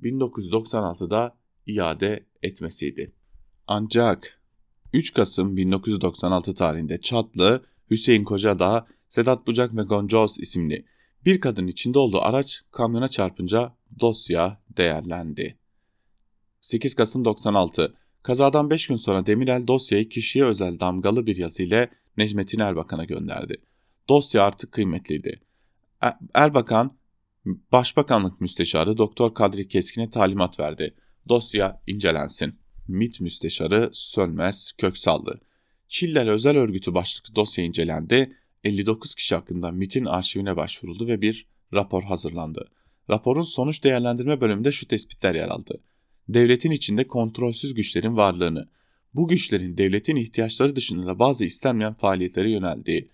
1996'da 0.02 1.38
iade 1.66 2.26
etmesiydi. 2.44 3.14
Ancak 3.68 4.42
3 4.94 5.14
Kasım 5.14 5.58
1996 5.58 6.56
tarihinde 6.56 7.02
Çatlı, 7.02 7.66
Hüseyin 7.90 8.24
Kocadağ, 8.24 8.88
Sedat 9.08 9.48
Bucak 9.48 9.76
ve 9.78 9.82
Goncaos 9.82 10.40
isimli 10.40 10.86
bir 11.26 11.42
kadın 11.42 11.68
içinde 11.68 12.00
olduğu 12.00 12.22
araç 12.22 12.62
kamyona 12.72 13.08
çarpınca 13.08 13.76
dosya 14.00 14.62
değerlendi. 14.78 15.58
8 16.62 16.96
Kasım 16.96 17.26
96 17.26 17.94
Kazadan 18.24 18.70
5 18.70 18.88
gün 18.88 18.96
sonra 18.96 19.26
Demirel 19.26 19.68
dosyayı 19.68 20.10
kişiye 20.10 20.46
özel 20.46 20.80
damgalı 20.80 21.26
bir 21.26 21.38
yazı 21.38 21.64
ile 21.64 21.90
Necmettin 22.18 22.60
Erbakan'a 22.60 23.06
gönderdi. 23.06 23.56
Dosya 24.10 24.44
artık 24.44 24.72
kıymetliydi. 24.72 25.40
E, 26.04 26.08
Erbakan, 26.34 26.98
Başbakanlık 27.72 28.42
Müsteşarı 28.42 28.98
Doktor 28.98 29.34
Kadri 29.34 29.68
Keskin'e 29.68 30.10
talimat 30.10 30.60
verdi. 30.60 30.96
Dosya 31.30 31.82
incelensin. 31.88 32.60
MİT 32.88 33.22
Müsteşarı 33.22 33.90
Sönmez 33.94 34.72
Köksallı. 34.78 35.40
Çiller 35.88 36.28
Özel 36.28 36.58
Örgütü 36.58 36.94
başlıklı 36.94 37.36
dosya 37.36 37.66
incelendi. 37.66 38.38
59 38.64 39.16
kişi 39.16 39.36
hakkında 39.36 39.72
MİT'in 39.72 40.06
arşivine 40.06 40.58
başvuruldu 40.58 41.08
ve 41.08 41.22
bir 41.22 41.48
rapor 41.74 42.04
hazırlandı. 42.04 42.68
Raporun 43.10 43.44
sonuç 43.44 43.84
değerlendirme 43.84 44.42
bölümünde 44.42 44.72
şu 44.72 44.88
tespitler 44.88 45.36
yer 45.36 45.48
aldı. 45.48 45.82
Devletin 46.30 46.72
içinde 46.72 47.08
kontrolsüz 47.08 47.74
güçlerin 47.74 48.18
varlığını, 48.18 48.70
bu 49.14 49.28
güçlerin 49.28 49.78
devletin 49.78 50.16
ihtiyaçları 50.16 50.76
dışında 50.76 51.20
bazı 51.20 51.46
istenmeyen 51.46 51.94
faaliyetlere 51.94 52.52
yöneldiği, 52.52 53.10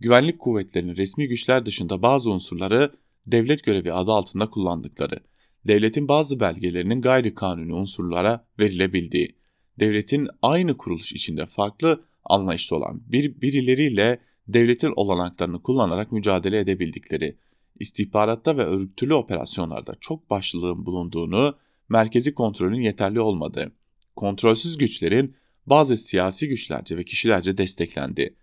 güvenlik 0.00 0.38
kuvvetlerinin 0.38 0.96
resmi 0.96 1.28
güçler 1.28 1.66
dışında 1.66 2.02
bazı 2.02 2.30
unsurları 2.30 2.92
devlet 3.26 3.64
görevi 3.64 3.92
adı 3.92 4.12
altında 4.12 4.50
kullandıkları, 4.50 5.20
devletin 5.66 6.08
bazı 6.08 6.40
belgelerinin 6.40 7.00
gayri 7.00 7.34
kanuni 7.34 7.74
unsurlara 7.74 8.46
verilebildiği, 8.58 9.36
devletin 9.78 10.28
aynı 10.42 10.76
kuruluş 10.76 11.12
içinde 11.12 11.46
farklı 11.46 12.04
anlayışta 12.24 12.76
olan 12.76 13.02
bir 13.06 13.40
birileriyle 13.40 14.20
devletin 14.48 14.92
olanaklarını 14.96 15.62
kullanarak 15.62 16.12
mücadele 16.12 16.58
edebildikleri, 16.58 17.36
istihbaratta 17.80 18.56
ve 18.56 18.64
örgütlü 18.64 19.14
operasyonlarda 19.14 19.94
çok 20.00 20.30
başlılığın 20.30 20.86
bulunduğunu, 20.86 21.56
merkezi 21.88 22.34
kontrolün 22.34 22.80
yeterli 22.80 23.20
olmadığı, 23.20 23.72
kontrolsüz 24.16 24.78
güçlerin 24.78 25.36
bazı 25.66 25.96
siyasi 25.96 26.48
güçlerce 26.48 26.96
ve 26.96 27.04
kişilerce 27.04 27.58
desteklendi. 27.58 28.36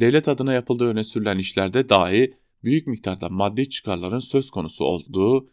Devlet 0.00 0.28
adına 0.28 0.52
yapıldığı 0.52 0.88
öne 0.88 1.04
sürülen 1.04 1.38
işlerde 1.38 1.88
dahi 1.88 2.34
büyük 2.64 2.86
miktarda 2.86 3.28
maddi 3.28 3.68
çıkarların 3.68 4.18
söz 4.18 4.50
konusu 4.50 4.84
olduğu 4.84 5.50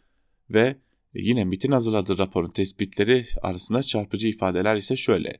ve 0.50 0.76
yine 1.14 1.44
MIT'in 1.44 1.72
hazırladığı 1.72 2.18
raporun 2.18 2.50
tespitleri 2.50 3.26
arasında 3.42 3.82
çarpıcı 3.82 4.28
ifadeler 4.28 4.76
ise 4.76 4.96
şöyle. 4.96 5.38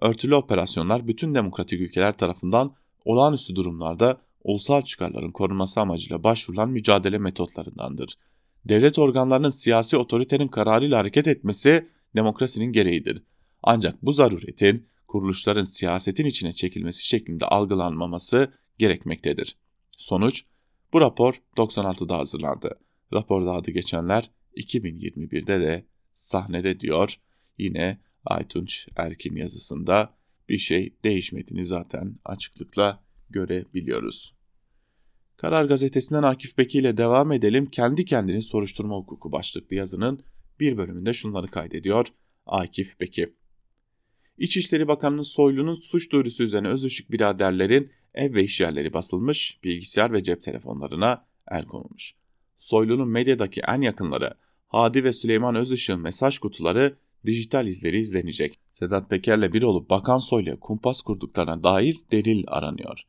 Örtülü 0.00 0.34
operasyonlar 0.34 1.08
bütün 1.08 1.34
demokratik 1.34 1.80
ülkeler 1.80 2.16
tarafından 2.18 2.74
olağanüstü 3.04 3.56
durumlarda 3.56 4.20
ulusal 4.44 4.82
çıkarların 4.82 5.32
korunması 5.32 5.80
amacıyla 5.80 6.24
başvurulan 6.24 6.70
mücadele 6.70 7.18
metotlarındandır. 7.18 8.14
Devlet 8.64 8.98
organlarının 8.98 9.50
siyasi 9.50 9.96
otoritenin 9.96 10.48
kararıyla 10.48 10.98
hareket 10.98 11.28
etmesi 11.28 11.88
demokrasinin 12.16 12.72
gereğidir. 12.72 13.22
Ancak 13.62 14.02
bu 14.02 14.12
zaruretin 14.12 14.86
kuruluşların 15.16 15.64
siyasetin 15.64 16.24
içine 16.24 16.52
çekilmesi 16.52 17.06
şeklinde 17.06 17.44
algılanmaması 17.44 18.52
gerekmektedir. 18.78 19.56
Sonuç, 19.96 20.44
bu 20.92 21.00
rapor 21.00 21.42
96'da 21.56 22.18
hazırlandı. 22.18 22.78
Raporda 23.12 23.52
adı 23.52 23.70
geçenler 23.70 24.30
2021'de 24.56 25.60
de 25.60 25.86
sahnede 26.12 26.80
diyor. 26.80 27.16
Yine 27.58 28.00
Aytunç 28.24 28.88
Erkin 28.96 29.36
yazısında 29.36 30.14
bir 30.48 30.58
şey 30.58 30.96
değişmediğini 31.04 31.64
zaten 31.64 32.18
açıklıkla 32.24 33.04
görebiliyoruz. 33.30 34.34
Karar 35.36 35.64
Gazetesi'nden 35.64 36.22
Akif 36.22 36.58
Beki 36.58 36.78
ile 36.78 36.96
devam 36.96 37.32
edelim. 37.32 37.66
Kendi 37.66 38.04
kendini 38.04 38.42
soruşturma 38.42 38.96
hukuku 38.96 39.32
başlıklı 39.32 39.76
yazının 39.76 40.20
bir 40.60 40.76
bölümünde 40.76 41.12
şunları 41.12 41.48
kaydediyor 41.48 42.06
Akif 42.46 43.00
Beki. 43.00 43.34
İçişleri 44.38 44.88
Bakanı'nın 44.88 45.22
Soylu'nun 45.22 45.74
suç 45.74 46.12
duyurusu 46.12 46.42
üzerine 46.42 46.68
Özışık 46.68 47.10
biraderlerin 47.10 47.92
ev 48.14 48.34
ve 48.34 48.44
iş 48.44 48.60
yerleri 48.60 48.92
basılmış, 48.92 49.58
bilgisayar 49.64 50.12
ve 50.12 50.22
cep 50.22 50.42
telefonlarına 50.42 51.24
el 51.50 51.64
konulmuş. 51.64 52.14
Soylu'nun 52.56 53.08
medyadaki 53.08 53.60
en 53.68 53.80
yakınları 53.80 54.34
Hadi 54.68 55.04
ve 55.04 55.12
Süleyman 55.12 55.54
Özışık'ın 55.54 56.00
mesaj 56.00 56.38
kutuları 56.38 56.96
dijital 57.26 57.66
izleri 57.66 57.98
izlenecek. 57.98 58.58
Sedat 58.72 59.10
Peker'le 59.10 59.52
bir 59.52 59.62
olup 59.62 59.90
Bakan 59.90 60.18
Soylu'ya 60.18 60.60
kumpas 60.60 61.02
kurduklarına 61.02 61.62
dair 61.62 61.96
delil 62.12 62.44
aranıyor. 62.46 63.02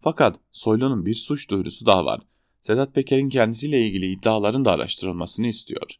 Fakat 0.00 0.40
Soylu'nun 0.52 1.06
bir 1.06 1.14
suç 1.14 1.50
duyurusu 1.50 1.86
daha 1.86 2.04
var. 2.04 2.20
Sedat 2.60 2.94
Peker'in 2.94 3.28
kendisiyle 3.28 3.86
ilgili 3.86 4.06
iddiaların 4.06 4.64
da 4.64 4.72
araştırılmasını 4.72 5.46
istiyor. 5.46 5.90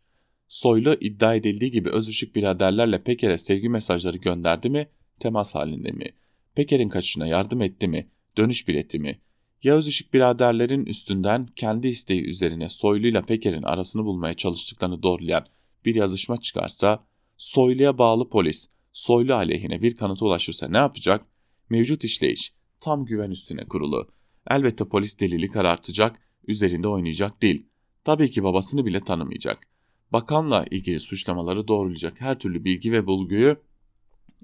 Soylu 0.48 0.96
iddia 1.00 1.34
edildiği 1.34 1.70
gibi 1.70 1.90
Özışık 1.90 2.36
biraderlerle 2.36 3.02
Peker'e 3.02 3.38
sevgi 3.38 3.68
mesajları 3.68 4.16
gönderdi 4.16 4.70
mi, 4.70 4.88
temas 5.20 5.54
halinde 5.54 5.90
mi? 5.90 6.06
Peker'in 6.54 6.88
kaçışına 6.88 7.26
yardım 7.26 7.62
etti 7.62 7.88
mi, 7.88 8.08
dönüş 8.36 8.68
bileti 8.68 8.98
mi? 8.98 9.20
Ya 9.62 9.74
Özışık 9.74 10.14
biraderlerin 10.14 10.86
üstünden 10.86 11.46
kendi 11.56 11.88
isteği 11.88 12.24
üzerine 12.24 12.68
Soylu 12.68 13.06
ile 13.06 13.22
Peker'in 13.22 13.62
arasını 13.62 14.04
bulmaya 14.04 14.34
çalıştıklarını 14.34 15.02
doğrulayan 15.02 15.46
bir 15.84 15.94
yazışma 15.94 16.36
çıkarsa, 16.36 17.06
Soylu'ya 17.36 17.98
bağlı 17.98 18.28
polis, 18.28 18.68
Soylu 18.92 19.34
aleyhine 19.34 19.82
bir 19.82 19.96
kanıta 19.96 20.24
ulaşırsa 20.24 20.68
ne 20.68 20.76
yapacak? 20.76 21.26
Mevcut 21.70 22.04
işleyiş 22.04 22.52
tam 22.80 23.04
güven 23.04 23.30
üstüne 23.30 23.64
kurulu. 23.64 24.08
Elbette 24.50 24.88
polis 24.88 25.20
delili 25.20 25.48
karartacak, 25.48 26.20
üzerinde 26.46 26.88
oynayacak 26.88 27.42
değil. 27.42 27.66
Tabii 28.04 28.30
ki 28.30 28.42
babasını 28.44 28.86
bile 28.86 29.00
tanımayacak. 29.00 29.73
Bakanla 30.14 30.64
ilgili 30.70 31.00
suçlamaları 31.00 31.68
doğrulayacak 31.68 32.20
her 32.20 32.38
türlü 32.38 32.64
bilgi 32.64 32.92
ve 32.92 33.06
bulguyu 33.06 33.56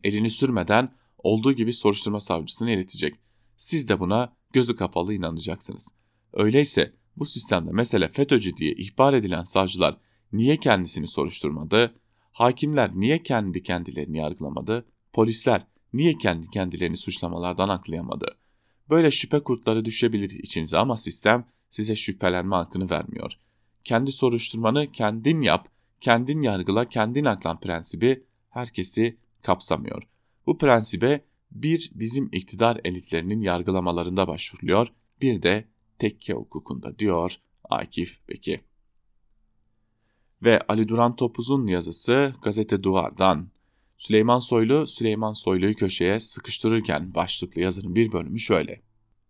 elini 0.05 0.31
sürmeden 0.31 0.95
olduğu 1.19 1.53
gibi 1.53 1.73
soruşturma 1.73 2.21
savcısına 2.21 2.71
iletecek. 2.71 3.15
Siz 3.57 3.89
de 3.89 4.01
buna 4.01 4.37
gözü 4.53 4.77
kapalı 4.77 5.15
inanacaksınız. 5.15 5.95
Öyleyse 6.33 6.93
bu 7.17 7.25
sistemde 7.25 7.73
mesele 7.73 8.09
FETÖ'cü 8.09 8.57
diye 8.57 8.73
ihbar 8.73 9.15
edilen 9.15 9.43
savcılar 9.43 9.97
niye 10.33 10.57
kendisini 10.57 11.07
soruşturmadı? 11.07 11.95
Hakimler 12.33 12.91
niye 12.95 13.23
kendi 13.23 13.63
kendilerini 13.63 14.19
yargılamadı? 14.19 14.87
Polisler 15.13 15.67
niye 15.93 16.19
kendi 16.19 16.51
kendilerini 16.51 16.97
suçlamalardan 16.97 17.69
aklayamadı? 17.69 18.39
Böyle 18.89 19.11
şüphe 19.11 19.41
kurtları 19.41 19.85
düşebilir 19.85 20.31
içinize 20.31 20.79
ama 20.79 20.97
sistem 20.97 21.45
size 21.69 21.97
şüphelenme 21.97 22.57
hakkını 22.57 22.91
vermiyor. 22.91 23.39
Kendi 23.85 24.13
soruşturmanı 24.13 24.93
kendin 24.93 25.41
yap, 25.41 25.69
kendin 26.01 26.43
yargıla, 26.43 26.89
kendin 26.89 27.25
aklan 27.25 27.61
prensibi 27.61 28.25
herkesi 28.51 29.17
kapsamıyor. 29.43 30.03
Bu 30.47 30.59
prensibe 30.59 31.25
bir 31.51 31.91
bizim 31.95 32.29
iktidar 32.33 32.81
elitlerinin 32.85 33.41
yargılamalarında 33.41 34.29
başvuruluyor, 34.29 34.89
bir 35.23 35.43
de 35.43 35.65
tekke 35.99 36.33
hukukunda 36.33 36.99
diyor 36.99 37.35
Akif 37.65 38.29
Beki. 38.29 38.61
Ve 40.43 40.61
Ali 40.69 40.89
Duran 40.89 41.17
Topuz'un 41.17 41.67
yazısı 41.67 42.35
gazete 42.43 42.83
Duvar'dan. 42.83 43.49
Süleyman 43.99 44.39
Soylu, 44.39 44.87
Süleyman 44.87 45.33
Soylu'yu 45.33 45.75
köşeye 45.75 46.21
sıkıştırırken 46.21 47.15
başlıklı 47.15 47.61
yazının 47.61 47.95
bir 47.95 48.13
bölümü 48.13 48.39
şöyle. 48.39 48.83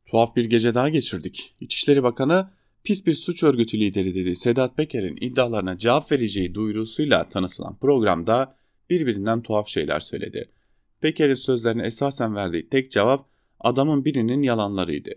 Tuhaf 0.07 0.37
bir 0.37 0.45
gece 0.45 0.75
daha 0.75 0.89
geçirdik. 0.89 1.57
İçişleri 1.61 2.03
Bakanı 2.03 2.51
pis 2.85 3.07
bir 3.07 3.15
suç 3.15 3.43
örgütü 3.43 3.81
lideri 3.81 4.15
dedi 4.15 4.37
Sedat 4.37 4.77
Peker'in 4.77 5.19
iddialarına 5.21 5.79
cevap 5.79 6.13
vereceği 6.13 6.55
duyurusuyla 6.55 7.29
tanıtılan 7.29 7.79
programda 7.79 8.57
birbirinden 8.91 9.43
tuhaf 9.43 9.69
şeyler 9.69 10.01
söyledi. 10.01 10.51
Peker'in 11.01 11.35
sözlerine 11.35 11.87
esasen 11.87 12.35
verdiği 12.35 12.69
tek 12.69 12.91
cevap 12.91 13.29
adamın 13.61 14.05
birinin 14.05 14.43
yalanlarıydı. 14.43 15.11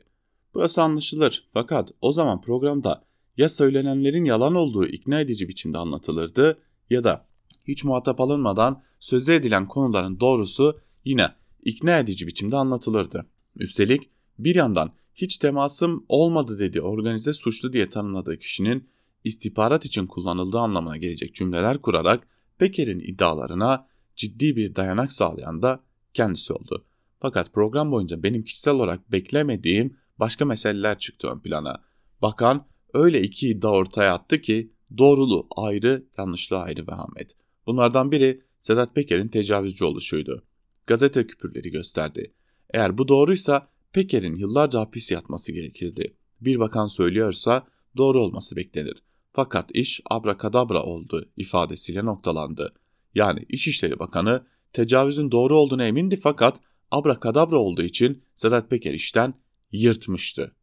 Burası 0.54 0.82
anlaşılır 0.82 1.50
fakat 1.54 1.92
o 2.02 2.12
zaman 2.12 2.42
programda 2.42 3.06
ya 3.38 3.50
söylenenlerin 3.50 4.26
yalan 4.26 4.56
olduğu 4.56 4.86
ikna 4.86 5.20
edici 5.20 5.48
biçimde 5.48 5.78
anlatılırdı 5.78 6.60
ya 6.90 7.04
da 7.04 7.28
Hiç 7.68 7.84
muhatap 7.84 8.22
alınmadan 8.22 8.84
söze 9.00 9.36
edilen 9.36 9.68
konuların 9.68 10.20
doğrusu 10.20 10.80
yine 11.06 11.28
ikna 11.64 12.00
edici 12.00 12.28
biçimde 12.28 12.58
anlatılırdı. 12.58 13.26
Üstelik 13.56 14.10
bir 14.40 14.56
yandan 14.56 14.92
hiç 15.16 15.38
temasım 15.38 16.06
olmadı 16.10 16.60
dedi 16.60 16.82
organize 16.82 17.34
suçlu 17.34 17.74
diye 17.74 17.90
tanımladığı 17.90 18.38
kişinin 18.38 18.90
istihbarat 19.24 19.86
için 19.86 20.08
kullanıldığı 20.08 20.60
anlamına 20.60 20.98
gelecek 20.98 21.36
cümleler 21.36 21.82
kurarak 21.82 22.28
Peker'in 22.58 23.00
iddialarına 23.00 23.88
ciddi 24.16 24.56
bir 24.56 24.76
dayanak 24.76 25.14
sağlayan 25.14 25.62
da 25.62 25.84
kendisi 26.14 26.54
oldu. 26.54 26.86
Fakat 27.20 27.54
program 27.54 27.92
boyunca 27.92 28.24
benim 28.24 28.44
kişisel 28.44 28.74
olarak 28.74 29.12
beklemediğim 29.12 29.98
başka 30.20 30.46
meseleler 30.46 31.00
çıktı 31.00 31.28
ön 31.28 31.40
plana. 31.40 31.82
Bakan 32.22 32.68
öyle 32.94 33.22
iki 33.22 33.50
iddia 33.50 33.72
ortaya 33.72 34.14
attı 34.14 34.42
ki 34.42 34.72
doğruluğu 34.98 35.48
ayrı, 35.56 36.06
yanlışlığı 36.18 36.58
ayrı 36.58 36.88
vehamet. 36.88 37.36
Bunlardan 37.68 38.12
biri 38.12 38.42
Sedat 38.62 38.96
Peker'in 38.96 39.28
tecavüzcü 39.28 39.86
oluşuydu. 39.86 40.44
Gazete 40.88 41.28
küpürleri 41.28 41.72
gösterdi. 41.72 42.34
Eğer 42.74 42.98
bu 42.98 43.08
doğruysa 43.08 43.68
Peker'in 43.94 44.36
yıllarca 44.36 44.80
hapis 44.80 45.12
yatması 45.12 45.52
gerekirdi. 45.52 46.14
Bir 46.42 46.60
bakan 46.60 46.88
söylüyorsa 46.88 47.68
doğru 47.98 48.22
olması 48.22 48.56
beklenir. 48.56 49.04
Fakat 49.34 49.72
iş 49.74 50.02
abrakadabra 50.10 50.84
oldu 50.84 51.30
ifadesiyle 51.38 52.06
noktalandı. 52.06 52.74
Yani 53.16 53.46
İçişleri 53.50 54.00
Bakanı 54.00 54.46
tecavüzün 54.74 55.32
doğru 55.32 55.58
olduğuna 55.58 55.86
emindi 55.86 56.16
fakat 56.16 56.62
abrakadabra 56.92 57.60
olduğu 57.60 57.84
için 57.84 58.24
Sedat 58.36 58.70
Peker 58.70 58.94
işten 58.94 59.34
yırtmıştı. 59.72 60.56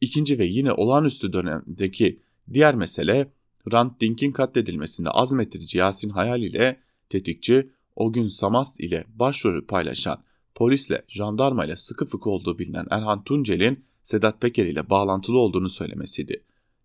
İkinci 0.00 0.38
ve 0.38 0.44
yine 0.44 0.72
olağanüstü 0.72 1.32
dönemdeki 1.32 2.22
diğer 2.52 2.74
mesele 2.74 3.32
Rand 3.72 3.90
Dink'in 4.00 4.32
katledilmesinde 4.32 5.10
azmettirici 5.10 5.78
Yasin 5.78 6.10
Hayal 6.10 6.42
ile 6.42 6.80
tetikçi 7.08 7.70
o 7.96 8.12
gün 8.12 8.26
Samas 8.26 8.80
ile 8.80 9.04
başrolü 9.08 9.66
paylaşan 9.66 10.24
polisle, 10.58 11.02
jandarma 11.08 11.64
ile 11.64 11.76
sıkı 11.76 12.06
fıkı 12.06 12.30
olduğu 12.30 12.58
bilinen 12.58 12.86
Erhan 12.90 13.24
Tuncel'in 13.24 13.84
Sedat 14.02 14.40
Peker 14.40 14.66
ile 14.66 14.90
bağlantılı 14.90 15.38
olduğunu 15.38 15.68
söylemesiydi. 15.68 16.44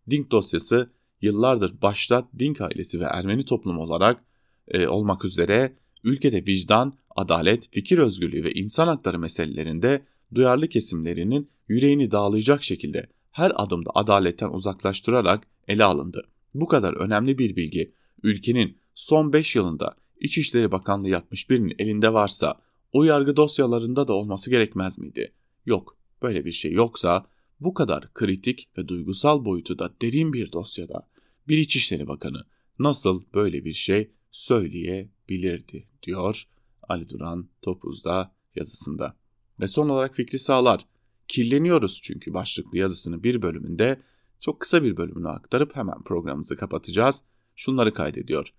Dink 0.10 0.32
dosyası 0.32 0.90
yıllardır 1.22 1.82
başta 1.82 2.30
Dink 2.40 2.62
ailesi 2.62 3.00
ve 3.00 3.04
Ermeni 3.04 3.46
toplumu 3.46 3.82
olarak 3.82 4.24
e, 4.68 4.88
olmak 4.88 5.26
üzere 5.26 5.74
ülkede 6.04 6.46
vicdan, 6.46 6.94
adalet, 7.16 7.70
fikir 7.72 7.98
özgürlüğü 7.98 8.44
ve 8.44 8.52
insan 8.52 8.88
hakları 8.88 9.20
meselelerinde 9.20 10.06
duyarlı 10.36 10.68
kesimlerinin 10.68 11.50
yüreğini 11.68 12.12
dağlayacak 12.12 12.64
şekilde 12.64 13.10
her 13.32 13.52
adımda 13.56 13.92
adaletten 13.96 14.50
uzaklaştırarak 14.50 15.48
ele 15.68 15.84
alındı. 15.84 16.28
Bu 16.54 16.68
kadar 16.68 16.94
önemli 16.94 17.38
bir 17.38 17.56
bilgi 17.56 17.94
ülkenin 18.24 18.78
son 18.96 19.34
5 19.34 19.56
yılında 19.56 19.96
İçişleri 20.20 20.72
Bakanlığı 20.72 21.10
yapmış 21.10 21.50
birinin 21.50 21.76
elinde 21.80 22.14
varsa 22.14 22.60
o 22.94 23.06
dosyalarında 23.36 24.08
da 24.08 24.14
olması 24.14 24.50
gerekmez 24.50 25.00
miydi? 25.00 25.34
Yok, 25.66 25.98
böyle 26.22 26.46
bir 26.46 26.52
şey 26.52 26.72
yoksa 26.72 27.26
bu 27.60 27.74
kadar 27.74 28.14
kritik 28.14 28.70
ve 28.78 28.88
duygusal 28.88 29.46
boyutu 29.46 29.80
da 29.80 29.94
derin 30.02 30.34
bir 30.34 30.52
dosyada 30.52 31.08
bir 31.48 31.58
İçişleri 31.58 32.08
Bakanı 32.08 32.46
nasıl 32.80 33.24
böyle 33.34 33.66
bir 33.66 33.74
şey 33.74 34.12
söyleyebilirdi 34.32 35.88
diyor 36.04 36.44
Ali 36.90 37.10
Duran 37.10 37.50
Topuz'da 37.62 38.36
yazısında. 38.56 39.18
Ve 39.60 39.68
son 39.68 39.90
olarak 39.90 40.16
Fikri 40.16 40.40
Sağlar. 40.40 40.86
Kirleniyoruz 41.28 42.00
çünkü 42.04 42.34
başlıklı 42.34 42.78
yazısını 42.78 43.24
bir 43.24 43.42
bölümünde 43.42 44.02
çok 44.40 44.60
kısa 44.60 44.84
bir 44.84 44.98
bölümünü 44.98 45.30
aktarıp 45.30 45.76
hemen 45.76 46.04
programımızı 46.04 46.58
kapatacağız. 46.58 47.24
Şunları 47.56 47.94
kaydediyor. 47.94 48.54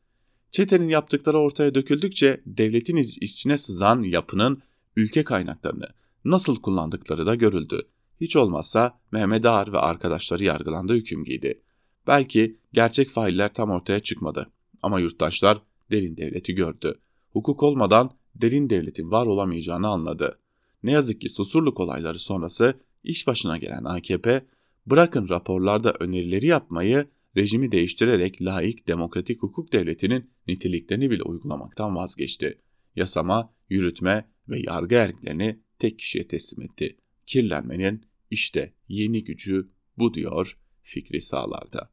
Çetenin 0.55 0.89
yaptıkları 0.89 1.39
ortaya 1.39 1.75
döküldükçe 1.75 2.41
devletin 2.47 2.97
içine 2.97 3.59
sızan 3.59 4.03
yapının 4.03 4.63
ülke 4.97 5.25
kaynaklarını 5.25 5.87
nasıl 6.25 6.57
kullandıkları 6.57 7.27
da 7.27 7.35
görüldü. 7.35 7.83
Hiç 8.21 8.37
olmazsa 8.37 8.99
Mehmet 9.13 9.47
Ağar 9.47 9.73
ve 9.73 9.79
arkadaşları 9.79 10.45
yargılandı 10.45 10.95
hüküm 10.95 11.25
giydi. 11.25 11.63
Belki 12.07 12.59
gerçek 12.73 13.09
failler 13.09 13.55
tam 13.55 13.71
ortaya 13.71 14.01
çıkmadı 14.01 14.51
ama 14.83 15.01
yurttaşlar 15.01 15.63
derin 15.91 16.17
devleti 16.17 16.55
gördü. 16.55 16.95
Hukuk 17.33 17.63
olmadan 17.63 18.11
derin 18.35 18.71
devletin 18.71 19.11
var 19.11 19.27
olamayacağını 19.27 19.89
anladı. 19.89 20.39
Ne 20.83 20.93
yazık 20.93 21.21
ki 21.21 21.29
Susurluk 21.29 21.81
olayları 21.81 22.19
sonrası 22.19 22.75
iş 23.05 23.27
başına 23.27 23.57
gelen 23.57 23.85
AKP 23.85 24.47
bırakın 24.87 25.29
raporlarda 25.29 25.93
önerileri 26.01 26.47
yapmayı 26.47 27.07
rejimi 27.37 27.73
değiştirerek 27.73 28.43
laik 28.43 28.89
demokratik 28.89 29.43
hukuk 29.43 29.73
devletinin 29.73 30.31
niteliklerini 30.49 31.11
bile 31.11 31.23
uygulamaktan 31.23 31.97
vazgeçti. 31.97 32.59
Yasama, 32.97 33.55
yürütme 33.69 34.31
ve 34.49 34.61
yargı 34.61 34.95
erklerini 34.95 35.61
tek 35.79 35.99
kişiye 35.99 36.29
teslim 36.29 36.63
etti. 36.63 36.97
Kirlenmenin 37.27 38.07
işte 38.31 38.75
yeni 38.89 39.25
gücü 39.25 39.71
bu 39.99 40.15
diyor 40.15 40.59
Fikri 40.83 41.21
Sağlar'da. 41.21 41.93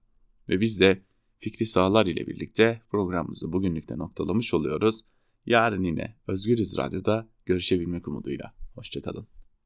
Ve 0.50 0.62
biz 0.62 0.80
de 0.80 1.02
Fikri 1.38 1.66
Sağlar 1.66 2.06
ile 2.06 2.28
birlikte 2.28 2.82
programımızı 2.90 3.54
bugünlükte 3.54 3.98
noktalamış 3.98 4.54
oluyoruz. 4.54 5.02
Yarın 5.46 5.84
yine 5.84 6.16
Özgürüz 6.28 6.78
Radyo'da 6.78 7.30
görüşebilmek 7.46 8.08
umuduyla. 8.08 8.54
Hoşçakalın. 8.76 9.41